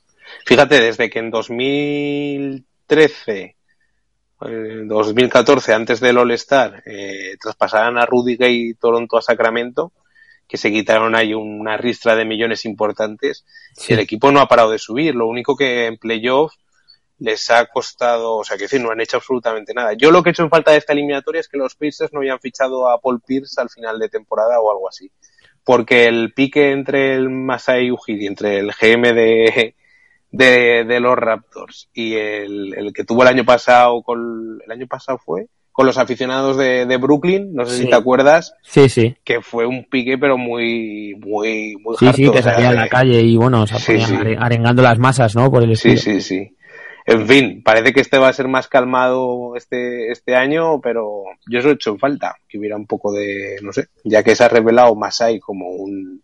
[0.45, 1.29] Fíjate, desde que en
[2.87, 3.55] 2013,
[4.47, 9.91] eh, 2014, antes del All-Star, eh, traspasaran a Rudy Gay Toronto a Sacramento,
[10.47, 13.93] que se quitaron ahí una ristra de millones importantes, Sí.
[13.93, 15.15] el equipo no ha parado de subir.
[15.15, 16.53] Lo único que en playoff
[17.23, 19.93] les ha costado, o sea, que decir, no han hecho absolutamente nada.
[19.93, 22.21] Yo lo que he hecho en falta de esta eliminatoria es que los Pacers no
[22.21, 25.11] hayan fichado a Paul Pierce al final de temporada o algo así.
[25.63, 29.75] Porque el pique entre el Masai Ujiri, entre el GM de,
[30.31, 34.87] de, de los Raptors y el, el que tuvo el año pasado con, el año
[34.87, 37.83] pasado fue, con los aficionados de, de Brooklyn, no sé Sí.
[37.83, 39.15] si te acuerdas, Sí, sí.
[39.23, 42.69] que fue un pique pero muy, muy, muy Sí, harto, sí, que o sea, salía
[42.69, 44.15] a la eh, calle y bueno, se Sí, ponían sí.
[44.15, 45.51] are- arengando las masas, ¿no?
[45.51, 46.55] Por el Sí, sí, sí.
[47.05, 51.59] En fin, parece que este va a ser más calmado este, este año, pero yo
[51.59, 54.43] eso he hecho en falta, que hubiera un poco de, no sé, ya que se
[54.43, 56.21] ha revelado Masai como un,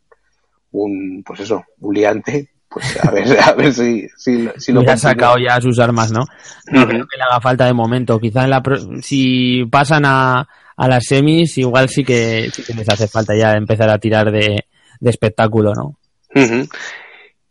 [0.71, 4.79] un pues eso, un liante, pues a ver, a ver si, si, lo- si lo
[4.81, 4.97] continúa.
[4.97, 6.25] sacado ya sus armas, ¿no?
[6.71, 8.19] No creo que le haga falta de momento.
[8.19, 12.73] Quizá en la pro- si pasan a, a las semis, igual sí que, sí que
[12.73, 14.65] les hace falta ya empezar a tirar de,
[14.99, 15.97] de espectáculo, ¿no?
[16.35, 16.67] Ujú.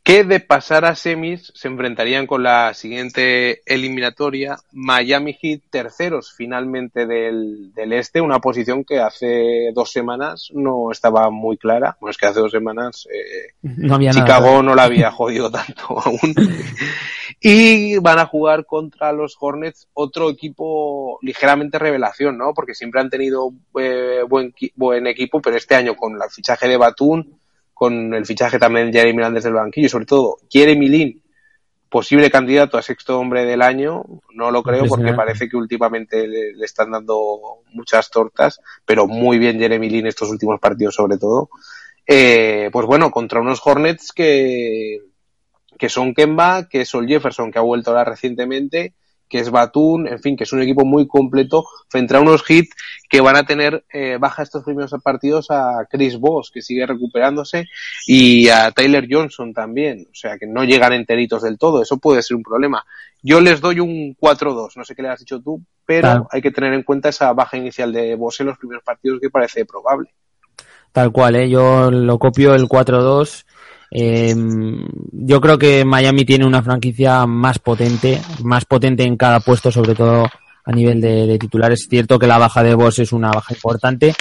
[0.06, 7.06] Que de pasar a semis se enfrentarían con la siguiente eliminatoria, Miami Heat terceros finalmente
[7.06, 11.96] del, del este, una posición que hace dos semanas no estaba muy clara.
[12.00, 14.24] Bueno, es que hace dos semanas eh, No había nada.
[14.24, 16.36] Chicago no la había jodido tanto aún.
[17.40, 22.54] Y van a jugar contra los Hornets, otro equipo ligeramente revelación, ¿no?
[22.54, 26.76] Porque siempre han tenido eh, buen, buen equipo, pero este año con el fichaje de
[26.76, 27.24] Batum,
[27.76, 31.22] con el fichaje también de Jeremy Lin desde el banquillo, y sobre todo Jeremy Lin,
[31.90, 36.54] posible candidato a sexto hombre del año, no lo creo porque parece que últimamente le,
[36.54, 41.50] le están dando muchas tortas, pero muy bien Jeremy Lin estos últimos partidos sobre todo.
[42.06, 45.00] Eh, pues bueno, contra unos Hornets que,
[45.76, 48.94] que son Kemba, que es Sol Jefferson, que ha vuelto ahora recientemente,
[49.28, 52.74] que es Batum, en fin, que es un equipo muy completo frente a unos hits
[53.08, 57.66] que van a tener eh, baja estos primeros partidos a Chris Boss, que sigue recuperándose,
[58.06, 62.22] y a Tyler Johnson también, o sea, que no llegan enteritos del todo, eso puede
[62.22, 62.84] ser un problema.
[63.22, 66.28] Yo les doy un 4-2, no sé qué le has dicho tú, pero Claro.
[66.30, 69.30] hay que tener en cuenta esa baja inicial de Boss en los primeros partidos que
[69.30, 70.10] parece probable.
[70.92, 71.48] Tal cual, ¿eh?
[71.50, 73.44] Yo lo copio el 4-2
[73.90, 74.34] Eh,
[75.12, 79.94] yo creo que Miami tiene una franquicia más potente, más potente en cada puesto, sobre
[79.94, 80.26] todo
[80.64, 81.72] a nivel de, de titular.
[81.72, 84.14] Es cierto que la baja de Boss es una baja importante,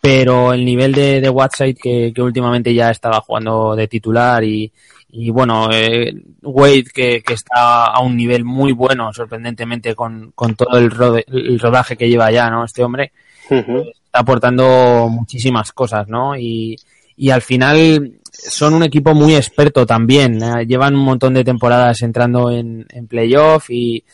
[0.00, 4.72] pero el nivel de, de Whiteside que, que últimamente ya estaba jugando de titular y,
[5.10, 10.54] y bueno, eh, Wade que, que, está a un nivel muy bueno, sorprendentemente, con, con
[10.54, 12.64] todo el, rode, el, rodaje que lleva ya, ¿no?
[12.64, 13.12] Este hombre
[13.50, 13.90] uh -huh.
[14.04, 16.36] está aportando muchísimas cosas, ¿no?
[16.36, 16.76] Y,
[17.18, 20.40] y al final son un equipo muy experto también.
[20.40, 20.64] ¿eh?
[20.66, 24.04] Llevan un montón de temporadas entrando en, en playoff y,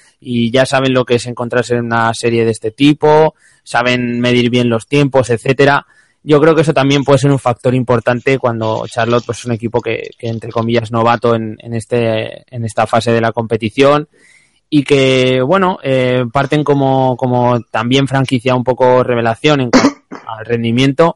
[0.51, 4.71] ya saben lo que es encontrarse en una serie de este tipo, saben medir bien
[4.71, 5.87] los tiempos, etcétera.
[6.23, 9.53] Yo creo que eso también puede ser un factor importante cuando Charlotte pues, es un
[9.53, 14.09] equipo que, que entre comillas novato en, en, este, en esta fase de la competición
[14.71, 20.47] y que, bueno, eh, parten como, como también franquicia un poco revelación en cuanto al
[20.47, 21.15] rendimiento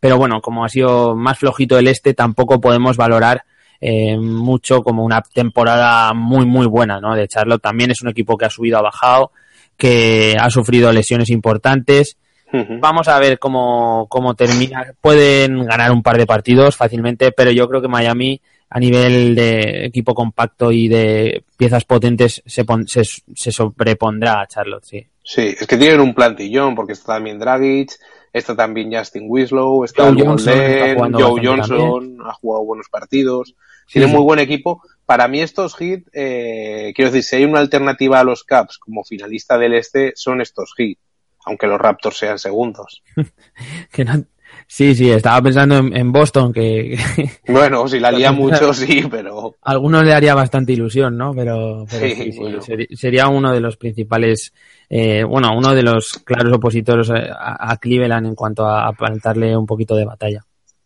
[0.00, 3.44] pero bueno, como ha sido más flojito el este, tampoco podemos valorar
[3.80, 7.14] eh, mucho como una temporada muy, muy buena, ¿no?
[7.14, 9.32] De Charlotte también es un equipo que ha subido, ha bajado,
[9.76, 12.16] que ha sufrido lesiones importantes.
[12.52, 12.80] Uh -huh.
[12.80, 14.92] Vamos a ver cómo, cómo termina.
[15.00, 19.86] Pueden ganar un par de partidos fácilmente, pero yo creo que Miami, a nivel de
[19.86, 25.06] equipo compacto y de piezas potentes, se, se, se sobrepondrá a Charlotte, sí.
[25.22, 27.92] Sí, es que tienen un plantillón, porque está también Dragic,
[28.32, 33.54] está también Justin Winslow, está Joe Johnson, Len, Joe Johnson, ha jugado buenos partidos,
[33.86, 34.14] sí, tiene sí.
[34.14, 34.82] muy buen equipo.
[35.04, 39.04] Para mí estos hits, eh, quiero decir, si hay una alternativa a los Caps como
[39.04, 41.00] finalista del este, son estos hits,
[41.44, 43.02] aunque los Raptors sean segundos.
[43.92, 44.24] que no,
[44.72, 46.96] Sí, sí, estaba pensando en, en Boston que...
[47.48, 49.56] Bueno, si la lía mucho, sí, pero...
[49.62, 51.34] A algunos le haría bastante ilusión, ¿no?
[51.34, 52.60] Pero, pero sí, sí, bueno.
[52.92, 54.54] sería uno de los principales,
[54.88, 59.56] eh, bueno, uno de los claros opositores a, a, Cleveland en cuanto a, a plantarle
[59.56, 60.44] un poquito de batalla.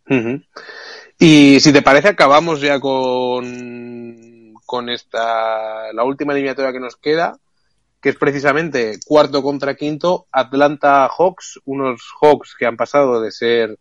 [0.09, 0.45] Uh -huh.
[1.19, 7.37] Y si te parece, acabamos ya con, con esta, la última eliminatoria que nos queda,
[8.05, 13.79] que es precisamente cuarto contra quinto, Atlanta Hawks, unos Hawks que han pasado de ser,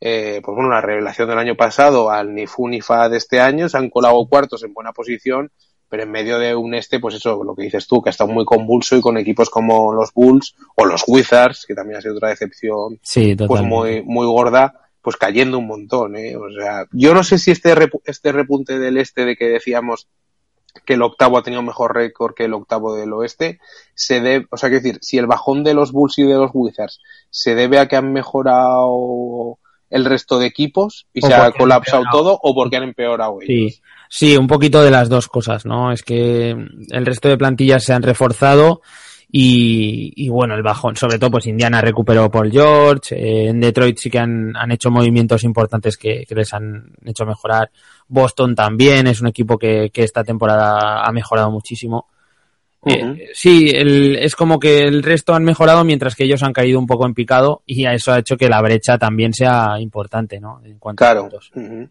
[0.00, 3.42] eh, pues bueno, una revelación del año pasado al ni fu ni fa de este
[3.42, 5.50] año, se han colado cuartos en buena posición,
[5.86, 8.30] pero en medio de un este, pues eso, lo que dices tú, que ha estado
[8.30, 12.16] muy convulso y con equipos como los Bulls o los Wizards, que también ha sido
[12.16, 17.12] otra decepción, sí, pues muy, muy gorda, pues cayendo un montón, eh, o sea, yo
[17.12, 20.08] no sé si este, rep este repunte del este de que decíamos
[20.84, 23.58] que el octavo ha tenido mejor récord que el octavo del oeste,
[23.94, 26.50] se debe, o sea, que decir, si el bajón de los Bulls y de los
[26.52, 27.00] Wizards
[27.30, 29.58] se debe a que han mejorado
[29.90, 33.74] el resto de equipos y o se ha colapsado todo o porque han empeorado ellos.
[33.74, 33.80] Sí.
[34.08, 35.92] sí, un poquito de las dos cosas, ¿no?
[35.92, 38.82] Es que el resto de plantillas se han reforzado
[39.30, 43.98] y, y, bueno, el bajón, sobre todo pues Indiana recuperó Paul George, eh, en Detroit
[43.98, 47.70] sí que han, han hecho movimientos importantes que, que, les han hecho mejorar.
[48.08, 52.06] Boston también es un equipo que, que esta temporada ha mejorado muchísimo.
[52.80, 53.18] Uh -huh.
[53.18, 56.78] eh, sí, el, es como que el resto han mejorado mientras que ellos han caído
[56.78, 60.62] un poco en picado y eso ha hecho que la brecha también sea importante, ¿no?
[60.64, 61.20] En cuanto claro.
[61.20, 61.50] a puntos.
[61.54, 61.90] Uh -huh.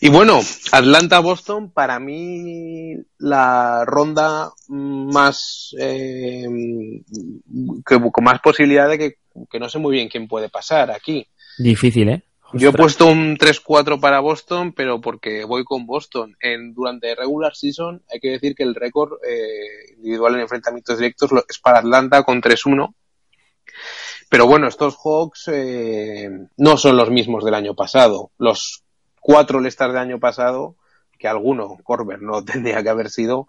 [0.00, 0.40] Y bueno,
[0.72, 6.46] Atlanta-Boston, para mí la ronda más eh,
[7.86, 9.14] que, con más posibilidad de que,
[9.50, 11.26] que, no sé muy bien quién puede pasar aquí.
[11.58, 12.22] Difícil, ¿eh?
[12.42, 12.62] Ostras.
[12.62, 16.36] Yo he puesto un 3-4 para Boston, pero porque voy con Boston.
[16.40, 21.30] En, durante regular season hay que decir que el récord eh, individual en enfrentamientos directos
[21.48, 22.94] es para Atlanta con 3-1.
[24.28, 28.30] Pero bueno, estos Hawks eh, no son los mismos del año pasado.
[28.38, 28.84] Los
[29.26, 30.76] cuatro All-Stars del año pasado,
[31.18, 33.48] que alguno, Corber, no tendría que haber sido.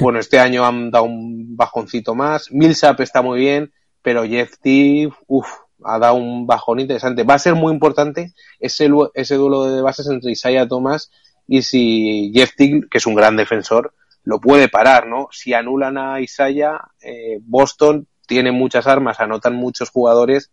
[0.00, 2.52] Bueno, este año han dado un bajoncito más.
[2.52, 3.72] Millsap está muy bien,
[4.02, 5.48] pero Jeff Teague, uff,
[5.82, 7.22] ha dado un bajón interesante.
[7.22, 11.10] Va a ser muy importante ese, ese duelo de bases entre Isaiah Thomas
[11.48, 13.94] y si Jeff Teague, que es un gran defensor,
[14.24, 15.28] lo puede parar, ¿no?
[15.32, 20.50] Si anulan a Isaiah, eh, Boston tiene muchas armas, anotan muchos jugadores,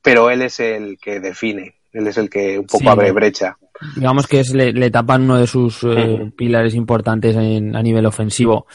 [0.00, 3.56] pero él es el que define, él es el que un poco sí, abre brecha
[3.94, 8.06] digamos que es, le, le, tapan uno de sus eh, pilares importantes en, a nivel
[8.06, 8.66] ofensivo.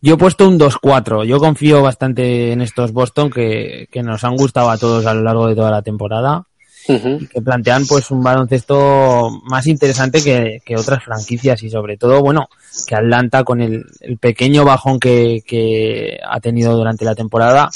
[0.00, 1.24] Yo he puesto un 2-4.
[1.24, 5.22] Yo confío bastante en estos Boston que, que, nos han gustado a todos a lo
[5.22, 6.46] largo de toda la temporada.
[6.86, 7.28] Uh -huh.
[7.30, 12.50] que plantean pues un baloncesto más interesante que, que, otras franquicias y sobre todo bueno
[12.86, 17.70] que Atlanta con el, el pequeño bajón que, que, ha tenido durante la temporada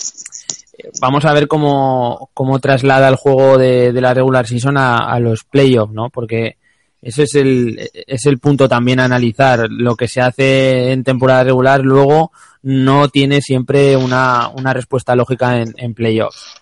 [1.01, 5.18] vamos a ver cómo, cómo traslada el juego de, de la regular season a, a
[5.20, 6.11] los playoffs, ¿no?
[6.11, 6.57] Porque
[7.01, 9.68] ese es el, es el punto también a analizar.
[9.70, 12.32] Lo que se hace en temporada regular luego
[12.62, 16.55] no tiene siempre una, una respuesta lógica en, en playoffs.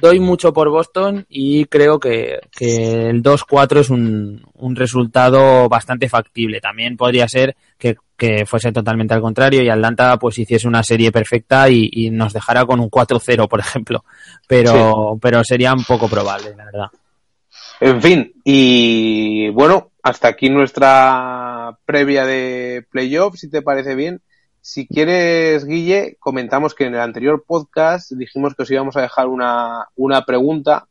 [0.00, 6.08] Doy mucho por Boston y creo que, que el 2-4 es un, un resultado bastante
[6.08, 6.60] factible.
[6.60, 11.12] También podría ser que, que fuese totalmente al contrario y Atlanta pues hiciese una serie
[11.12, 14.04] perfecta y, y nos dejara con un 4-0, por ejemplo.
[14.46, 16.88] Pero, pero sería un poco probable, la verdad.
[17.80, 24.22] En fin, y bueno, hasta aquí nuestra previa de playoff, si te parece bien.
[24.68, 29.28] Si quieres, Guille, comentamos que en el anterior podcast dijimos que os íbamos a dejar
[29.28, 30.88] una, una pregunta.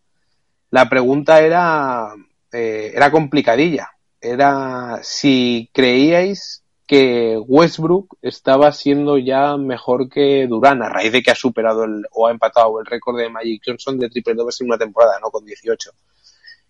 [0.71, 2.13] La pregunta era,
[2.53, 3.89] eh, era complicadilla.
[4.21, 11.31] Era si creíais que Westbrook estaba siendo ya mejor que Durán a raíz de que
[11.31, 14.67] ha superado el, o ha empatado el récord de Magic Johnson de triple dobles en
[14.67, 15.29] una temporada, ¿no?
[15.31, 15.91] Con 18.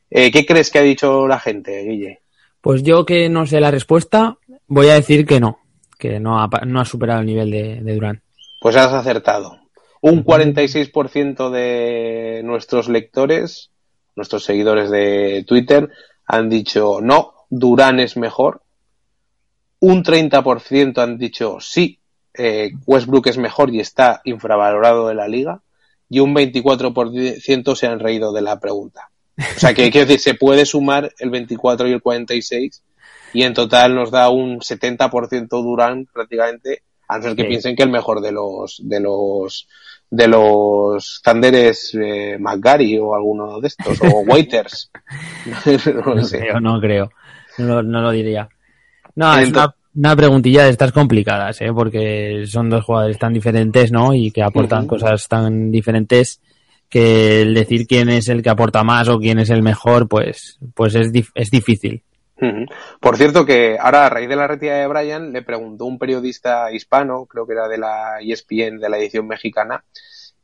[0.09, 2.21] Eh, ¿Qué crees que ha dicho la gente, Guille?
[2.61, 5.59] Pues yo que no sé la respuesta, voy a decir que no,
[5.97, 8.21] que no ha, no ha superado el nivel de, Durán.
[8.59, 9.59] Pues has acertado.
[10.01, 13.71] Un 46% de nuestros lectores,
[14.15, 15.89] nuestros seguidores de Twitter,
[16.25, 18.61] han dicho no, Durán es mejor.
[19.79, 21.99] Un 30% han dicho sí,
[22.33, 25.61] eh, Westbrook es mejor y está infravalorado de la liga.
[26.09, 29.09] Y un 24% se han reído de la pregunta.
[29.37, 32.83] O sea que quiero decir, se puede sumar el 24 y el 46
[33.35, 37.47] y en total nos da un 70% Durán prácticamente, a no ser que Sí.
[37.49, 39.67] piensen que el mejor de los de los
[40.09, 44.91] de los Thunder es eh, McGarry o alguno de estos o Waiters.
[46.05, 46.39] no No sé.
[46.39, 47.09] creo, no creo.
[47.57, 48.47] No, lo- no lo diría.
[49.15, 51.71] No, es una, una preguntilla de estas complicadas, ¿eh?
[51.73, 54.13] porque son dos jugadores tan diferentes, ¿no?
[54.13, 56.41] Y que aportan cosas tan diferentes
[56.89, 60.59] que el decir quién es el que aporta más o quién es el mejor, pues,
[60.73, 62.03] pues es, dif- es difícil.
[62.99, 66.71] Por cierto que ahora a raíz de la retirada de Brian le preguntó un periodista
[66.71, 69.83] hispano, creo que era de la ESPN de la edición mexicana,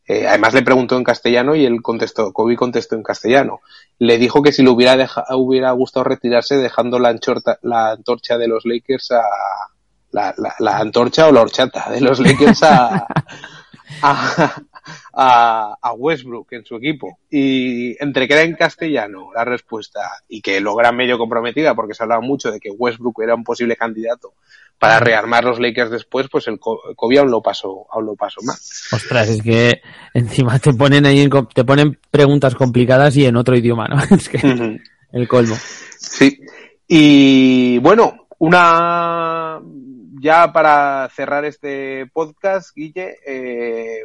[0.07, 3.59] eh, además le preguntó en castellano y él contestó, Kobe contestó en castellano.
[3.99, 8.37] Le dijo que si le hubiera, deja- hubiera gustado retirarse dejando la, anchorta- la antorcha
[8.37, 9.21] de los Lakers a...
[10.13, 13.07] La, la- la antorcha o la horchata de los Lakers a,
[14.01, 14.55] a,
[15.13, 17.19] a, a Westbrook en su equipo.
[17.29, 21.93] Y entre que era en castellano la respuesta y que lo era medio comprometida porque
[21.93, 24.33] se hablaba mucho de que Westbrook era un posible candidato
[24.81, 28.55] para rearmar los Lakers después, pues el Kobe aún lo pasó, aún lo pasó mal.
[28.91, 29.79] Ostras, es que
[30.11, 34.01] encima te ponen ahí, te ponen preguntas complicadas y en otro idioma, ¿no?
[34.15, 34.79] Es que
[35.11, 35.55] el colmo.
[35.99, 36.39] Sí.
[36.87, 39.61] Y bueno, una
[40.19, 44.01] ya para cerrar este podcast, Guille, eh,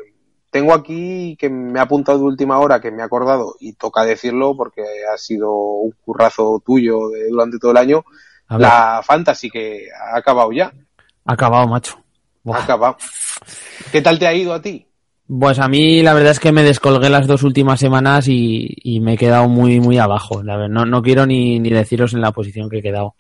[0.57, 4.05] tengo aquí que me ha apuntado de última hora, que me he acordado y toca
[4.05, 4.81] decirlo porque
[5.13, 8.05] ha sido un currazo tuyo de- durante todo el año,
[8.49, 10.73] la Fantasy que ha acabado ya,
[11.27, 11.99] ha acabado, macho.
[12.51, 12.97] ha acabado.
[13.93, 14.87] ¿Qué tal te ha ido a ti?
[15.29, 19.01] Pues a mí la verdad es que me descolgué las dos últimas semanas y, y
[19.01, 20.43] me he quedado muy muy abajo.
[20.43, 23.15] La no, no quiero ni, ni deciros en la posición que he quedado,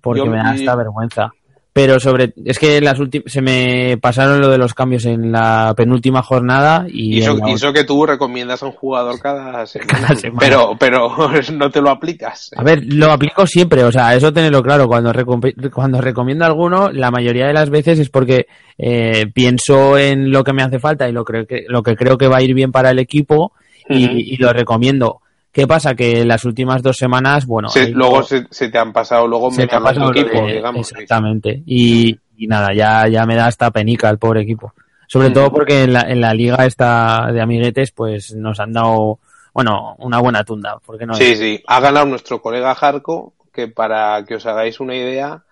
[0.00, 1.32] porque Yo me da esta vergüenza.
[1.80, 5.74] Pero sobre es que las últimas se me pasaron lo de los cambios en la
[5.76, 7.38] penúltima jornada y, Y eso,
[7.70, 10.40] y que tú recomiendas a un jugador cada semana, Cada semana.
[10.40, 11.16] pero pero
[11.52, 12.50] no te lo aplicas.
[12.56, 14.88] A ver, lo aplico siempre, o sea, eso tenerlo claro.
[14.88, 19.96] Cuando, recom- cuando recomiendo a alguno, la mayoría de las veces es porque eh, pienso
[19.96, 22.38] en lo que me hace falta y lo, creo que, lo que creo que va
[22.38, 23.52] a ir bien para el equipo
[23.88, 25.20] y lo recomiendo.
[25.52, 25.94] ¿Qué pasa?
[25.94, 29.62] Que las últimas dos semanas, bueno, luego se, se te han pasado luego se me
[29.64, 30.92] en tu pasado lo equipo, de- digamos.
[30.92, 31.62] Exactamente.
[31.66, 34.72] Y, y nada, ya, ya me da hasta penica el pobre equipo.
[35.06, 39.18] Sobre todo porque en la, en la liga esta de amiguetes, pues nos han dado,
[39.54, 40.78] bueno, una buena tunda.
[40.84, 41.14] ¿Por qué no?
[41.14, 41.62] Sí, sí.
[41.66, 45.42] Ha ganado nuestro colega Jarco, que para que os hagáis una idea,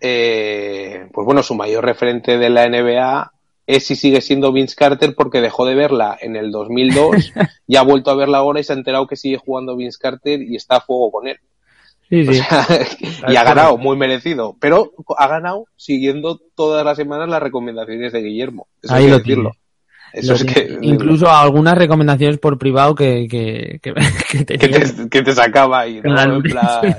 [0.00, 3.32] eh, pues bueno, su mayor referente de la NBA
[3.66, 7.32] es si sigue siendo Vince Carter porque dejó de verla en el 2002
[7.66, 10.42] y ha vuelto a verla ahora y se ha enterado que sigue jugando Vince Carter
[10.42, 11.38] y está a fuego con él.
[12.08, 12.40] Sí, O sí.
[12.40, 12.66] sea,
[13.28, 14.56] y ha ganado, muy merecido.
[14.60, 18.68] Pero ha ganado siguiendo todas las semanas las recomendaciones de Guillermo.
[18.82, 19.50] Eso Ahí hay que lo decirlo.
[19.50, 19.58] tiene.
[20.14, 23.94] Eso es que Incluso algunas recomendaciones por privado que, que, que,
[24.30, 24.80] que que tenía.
[24.80, 26.02] te, que te sacaba ahí, ¿no?
[26.02, 26.36] Claro.
[26.36, 26.98] En plan,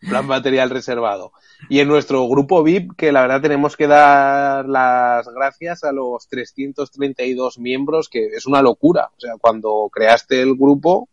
[0.00, 1.32] en plan material reservado.
[1.68, 6.28] Y en nuestro grupo VIP, que la verdad tenemos que dar las gracias a los
[6.28, 9.10] 332 miembros, que es una locura.
[9.16, 11.08] O sea, cuando creaste el grupo,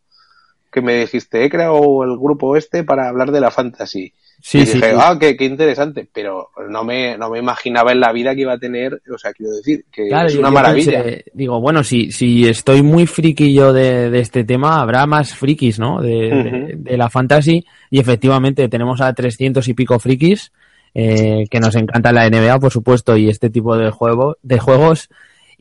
[0.71, 4.13] que me dijiste, he creado el grupo este para hablar de la fantasy.
[4.45, 4.97] Sí, y sí, dije, sí.
[4.99, 8.51] ah, qué, qué interesante, pero no me, no me imaginaba en la vida que iba
[8.51, 11.01] a tener, o sea, quiero decir, que Claro, es una yo maravilla.
[11.01, 15.33] pensé, digo, bueno, si, si estoy muy friki yo de, de este tema, habrá más
[15.33, 16.01] frikis, ¿no?
[16.01, 17.65] De, de- de la fantasy.
[17.89, 20.51] Y efectivamente tenemos a 300 y pico frikis,
[20.93, 25.09] eh, que nos encanta la NBA, por supuesto, y este tipo de juego, de juegos.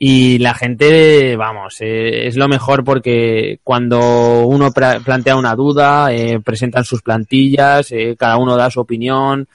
[0.05, 6.41] Y la gente, vamos, eh, es lo mejor porque cuando uno plantea una duda, eh,
[6.41, 9.47] presentan sus plantillas, eh, cada uno da su opinión,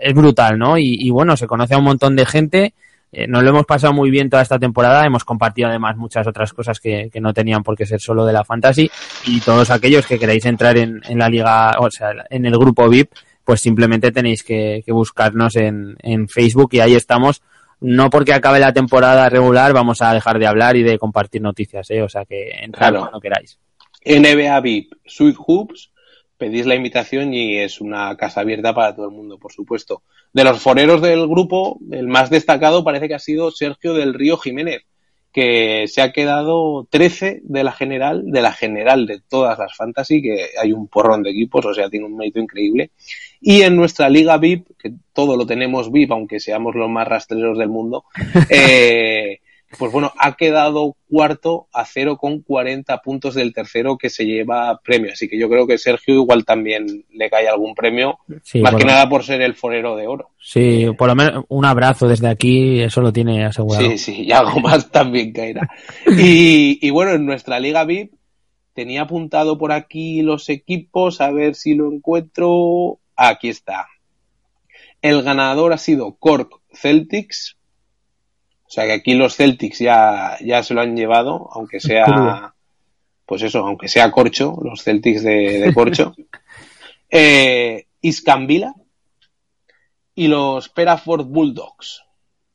[0.00, 0.76] es brutal, ¿no?
[0.76, 2.74] Y, bueno, se conoce a un montón de gente,
[3.28, 6.80] nos lo hemos pasado muy bien toda esta temporada, hemos compartido además muchas otras cosas
[6.80, 8.90] que, no tenían por qué ser solo de la fantasy.
[9.28, 13.12] Y todos aquellos que queráis entrar en, la liga, o sea, en el grupo VIP,
[13.44, 17.40] pues simplemente tenéis que, buscarnos en, en Facebook y ahí estamos
[17.80, 21.90] no porque acabe la temporada regular vamos a dejar de hablar y de compartir noticias,
[21.90, 22.02] ¿eh?
[22.02, 23.00] O sea que entrad claro.
[23.00, 23.58] cuando queráis.
[24.04, 25.90] NBA VIP, Sweet Hoops,
[26.36, 30.02] pedís la invitación y es una casa abierta para todo el mundo, por supuesto.
[30.32, 34.38] De los foreros del grupo, el más destacado parece que ha sido Sergio del Río
[34.38, 34.82] Jiménez,
[35.32, 40.20] que se ha quedado 13 de la general, de la general de todas las fantasy,
[40.20, 42.90] que hay un porrón de equipos, o sea, tiene un mérito increíble.
[43.40, 47.58] Y en nuestra liga VIP, que todo lo tenemos VIP, aunque seamos los más rastreros
[47.58, 48.04] del mundo,
[48.50, 49.40] eh,
[49.78, 54.80] pues bueno, ha quedado cuarto a cero con 40 puntos del tercero que se lleva
[54.82, 55.12] premio.
[55.12, 58.18] Así que yo creo que Sergio igual también le cae algún premio,
[58.62, 60.30] más que nada por ser el forero de oro.
[60.40, 63.88] Sí, por lo menos un abrazo desde aquí, eso lo tiene asegurado.
[63.90, 65.68] Sí, sí, y algo más también caerá.
[66.06, 68.12] Y, y bueno, en nuestra liga VIP
[68.74, 72.98] tenía apuntado por aquí los equipos, a ver si lo encuentro.
[73.14, 73.86] Aquí está.
[75.02, 77.56] El ganador ha sido Cork Celtics,
[78.70, 82.54] o sea que aquí los Celtics ya, ya se lo han llevado, aunque sea,
[83.26, 86.14] pues eso, aunque sea corcho, los Celtics de, corcho.
[87.10, 88.72] eh, Iscambila
[90.14, 92.04] y los Peraford Bulldogs.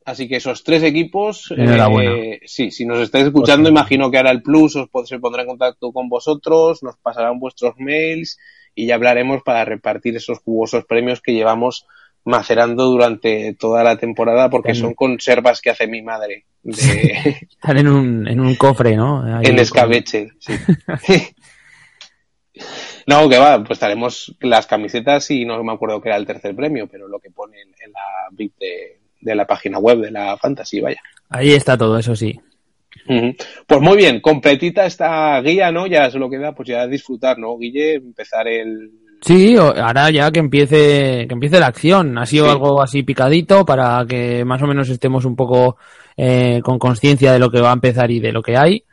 [0.06, 4.42] Así que esos tres equipos, eh, sí, si nos estáis escuchando, imagino que hará el
[4.42, 8.38] plus, os se pondrá en contacto con vosotros, nos pasarán vuestros mails
[8.74, 11.88] y ya hablaremos para repartir esos jugosos premios que llevamos
[12.26, 16.46] macerando durante toda la temporada porque son conservas que hace mi madre.
[16.64, 19.42] Están en un, en un cofre, ¿no?
[19.42, 20.54] en escabeche, sí.
[23.08, 26.56] no, que va, pues estaremos las camisetas y no me acuerdo que era el tercer
[26.56, 28.54] premio, pero lo que pone en la VIP
[29.22, 31.02] de, la página web de la Fantasy, vaya.
[31.30, 32.40] Ahí está todo, eso sí.
[33.68, 35.86] Pues muy bien, completita esta guía, ¿no?
[35.86, 37.96] Ya lo queda, pues ya disfrutar, ¿no, Guille?
[37.96, 38.92] Empezar el,
[39.26, 42.16] Sí, ahora ya que empiece, que empiece la acción.
[42.20, 45.78] Ha sido algo así picadito para que más o menos estemos un poco
[46.16, 48.84] eh, con conciencia de lo que va a empezar y de lo que hay.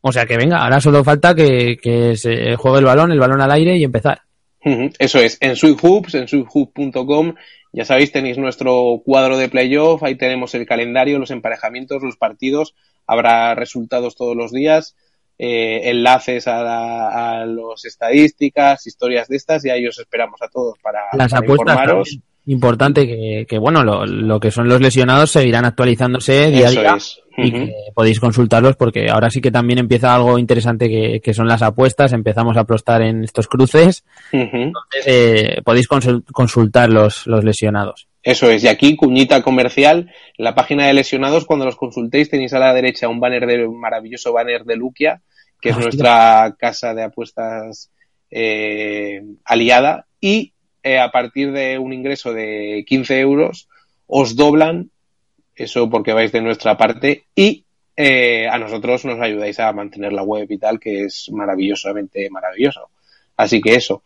[0.00, 1.76] O sea que venga, ahora solo falta que,
[2.14, 4.20] se juegue el balón, el balón al aire y empezar.
[4.60, 7.34] Eso es, en Sweet Hoops, en sweethoops.com,
[7.72, 12.74] ya sabéis, tenéis nuestro cuadro de playoff, ahí tenemos el calendario, los emparejamientos, los partidos,
[13.06, 14.94] habrá resultados todos los días
[15.38, 21.00] eh, enlaces a, las estadísticas, historias de estas y ahí os esperamos a todos para,
[21.12, 26.68] Las apuestas Importante que, que bueno, lo, lo, que son los lesionados seguirán actualizándose día
[26.68, 26.96] a día
[27.36, 31.46] y que podéis consultarlos porque ahora sí que también empieza algo interesante que, que son
[31.46, 38.08] las apuestas, empezamos a apostar en estos cruces, entonces eh, podéis consultar los, los lesionados.
[38.28, 42.52] Eso es, y aquí cuñita comercial, en la página de lesionados, cuando los consultéis tenéis
[42.52, 45.22] a la derecha un banner de un maravilloso banner de Luquia,
[45.58, 47.90] que es nuestra casa de apuestas
[48.30, 50.52] eh, aliada, y
[50.82, 53.66] eh, a partir de un ingreso de 15 euros
[54.06, 54.90] os doblan,
[55.56, 57.64] eso porque vais de nuestra parte, y
[57.96, 62.90] eh, a nosotros nos ayudáis a mantener la web y tal, que es maravillosamente maravilloso.
[63.38, 64.02] Así que eso.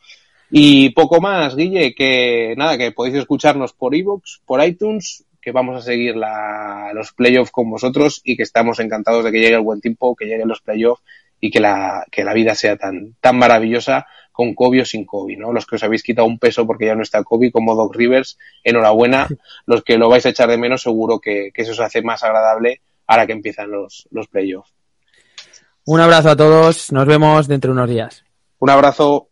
[0.55, 5.79] Y poco más, Guille, que nada, que podéis escucharnos por iVoox, por iTunes, que vamos
[5.79, 9.63] a seguir la, los playoffs con vosotros y que estamos encantados de que llegue el
[9.63, 11.03] buen tiempo, que lleguen los playoffs
[11.41, 15.39] y que la, que la vida sea tan, tan maravillosa con COVID o sin COVID,
[15.39, 15.55] ¿no?
[15.55, 18.39] Los que os habéis quitado un peso porque ya no está COVID, como Doc Rivers,
[18.63, 19.29] enhorabuena.
[19.65, 22.23] Los que lo vais a echar de menos, seguro que, que eso os hace más
[22.25, 24.73] agradable ahora que empiezan los, los playoffs.
[25.87, 28.25] Un abrazo a todos, nos vemos dentro de unos días.
[28.59, 29.32] Un abrazo.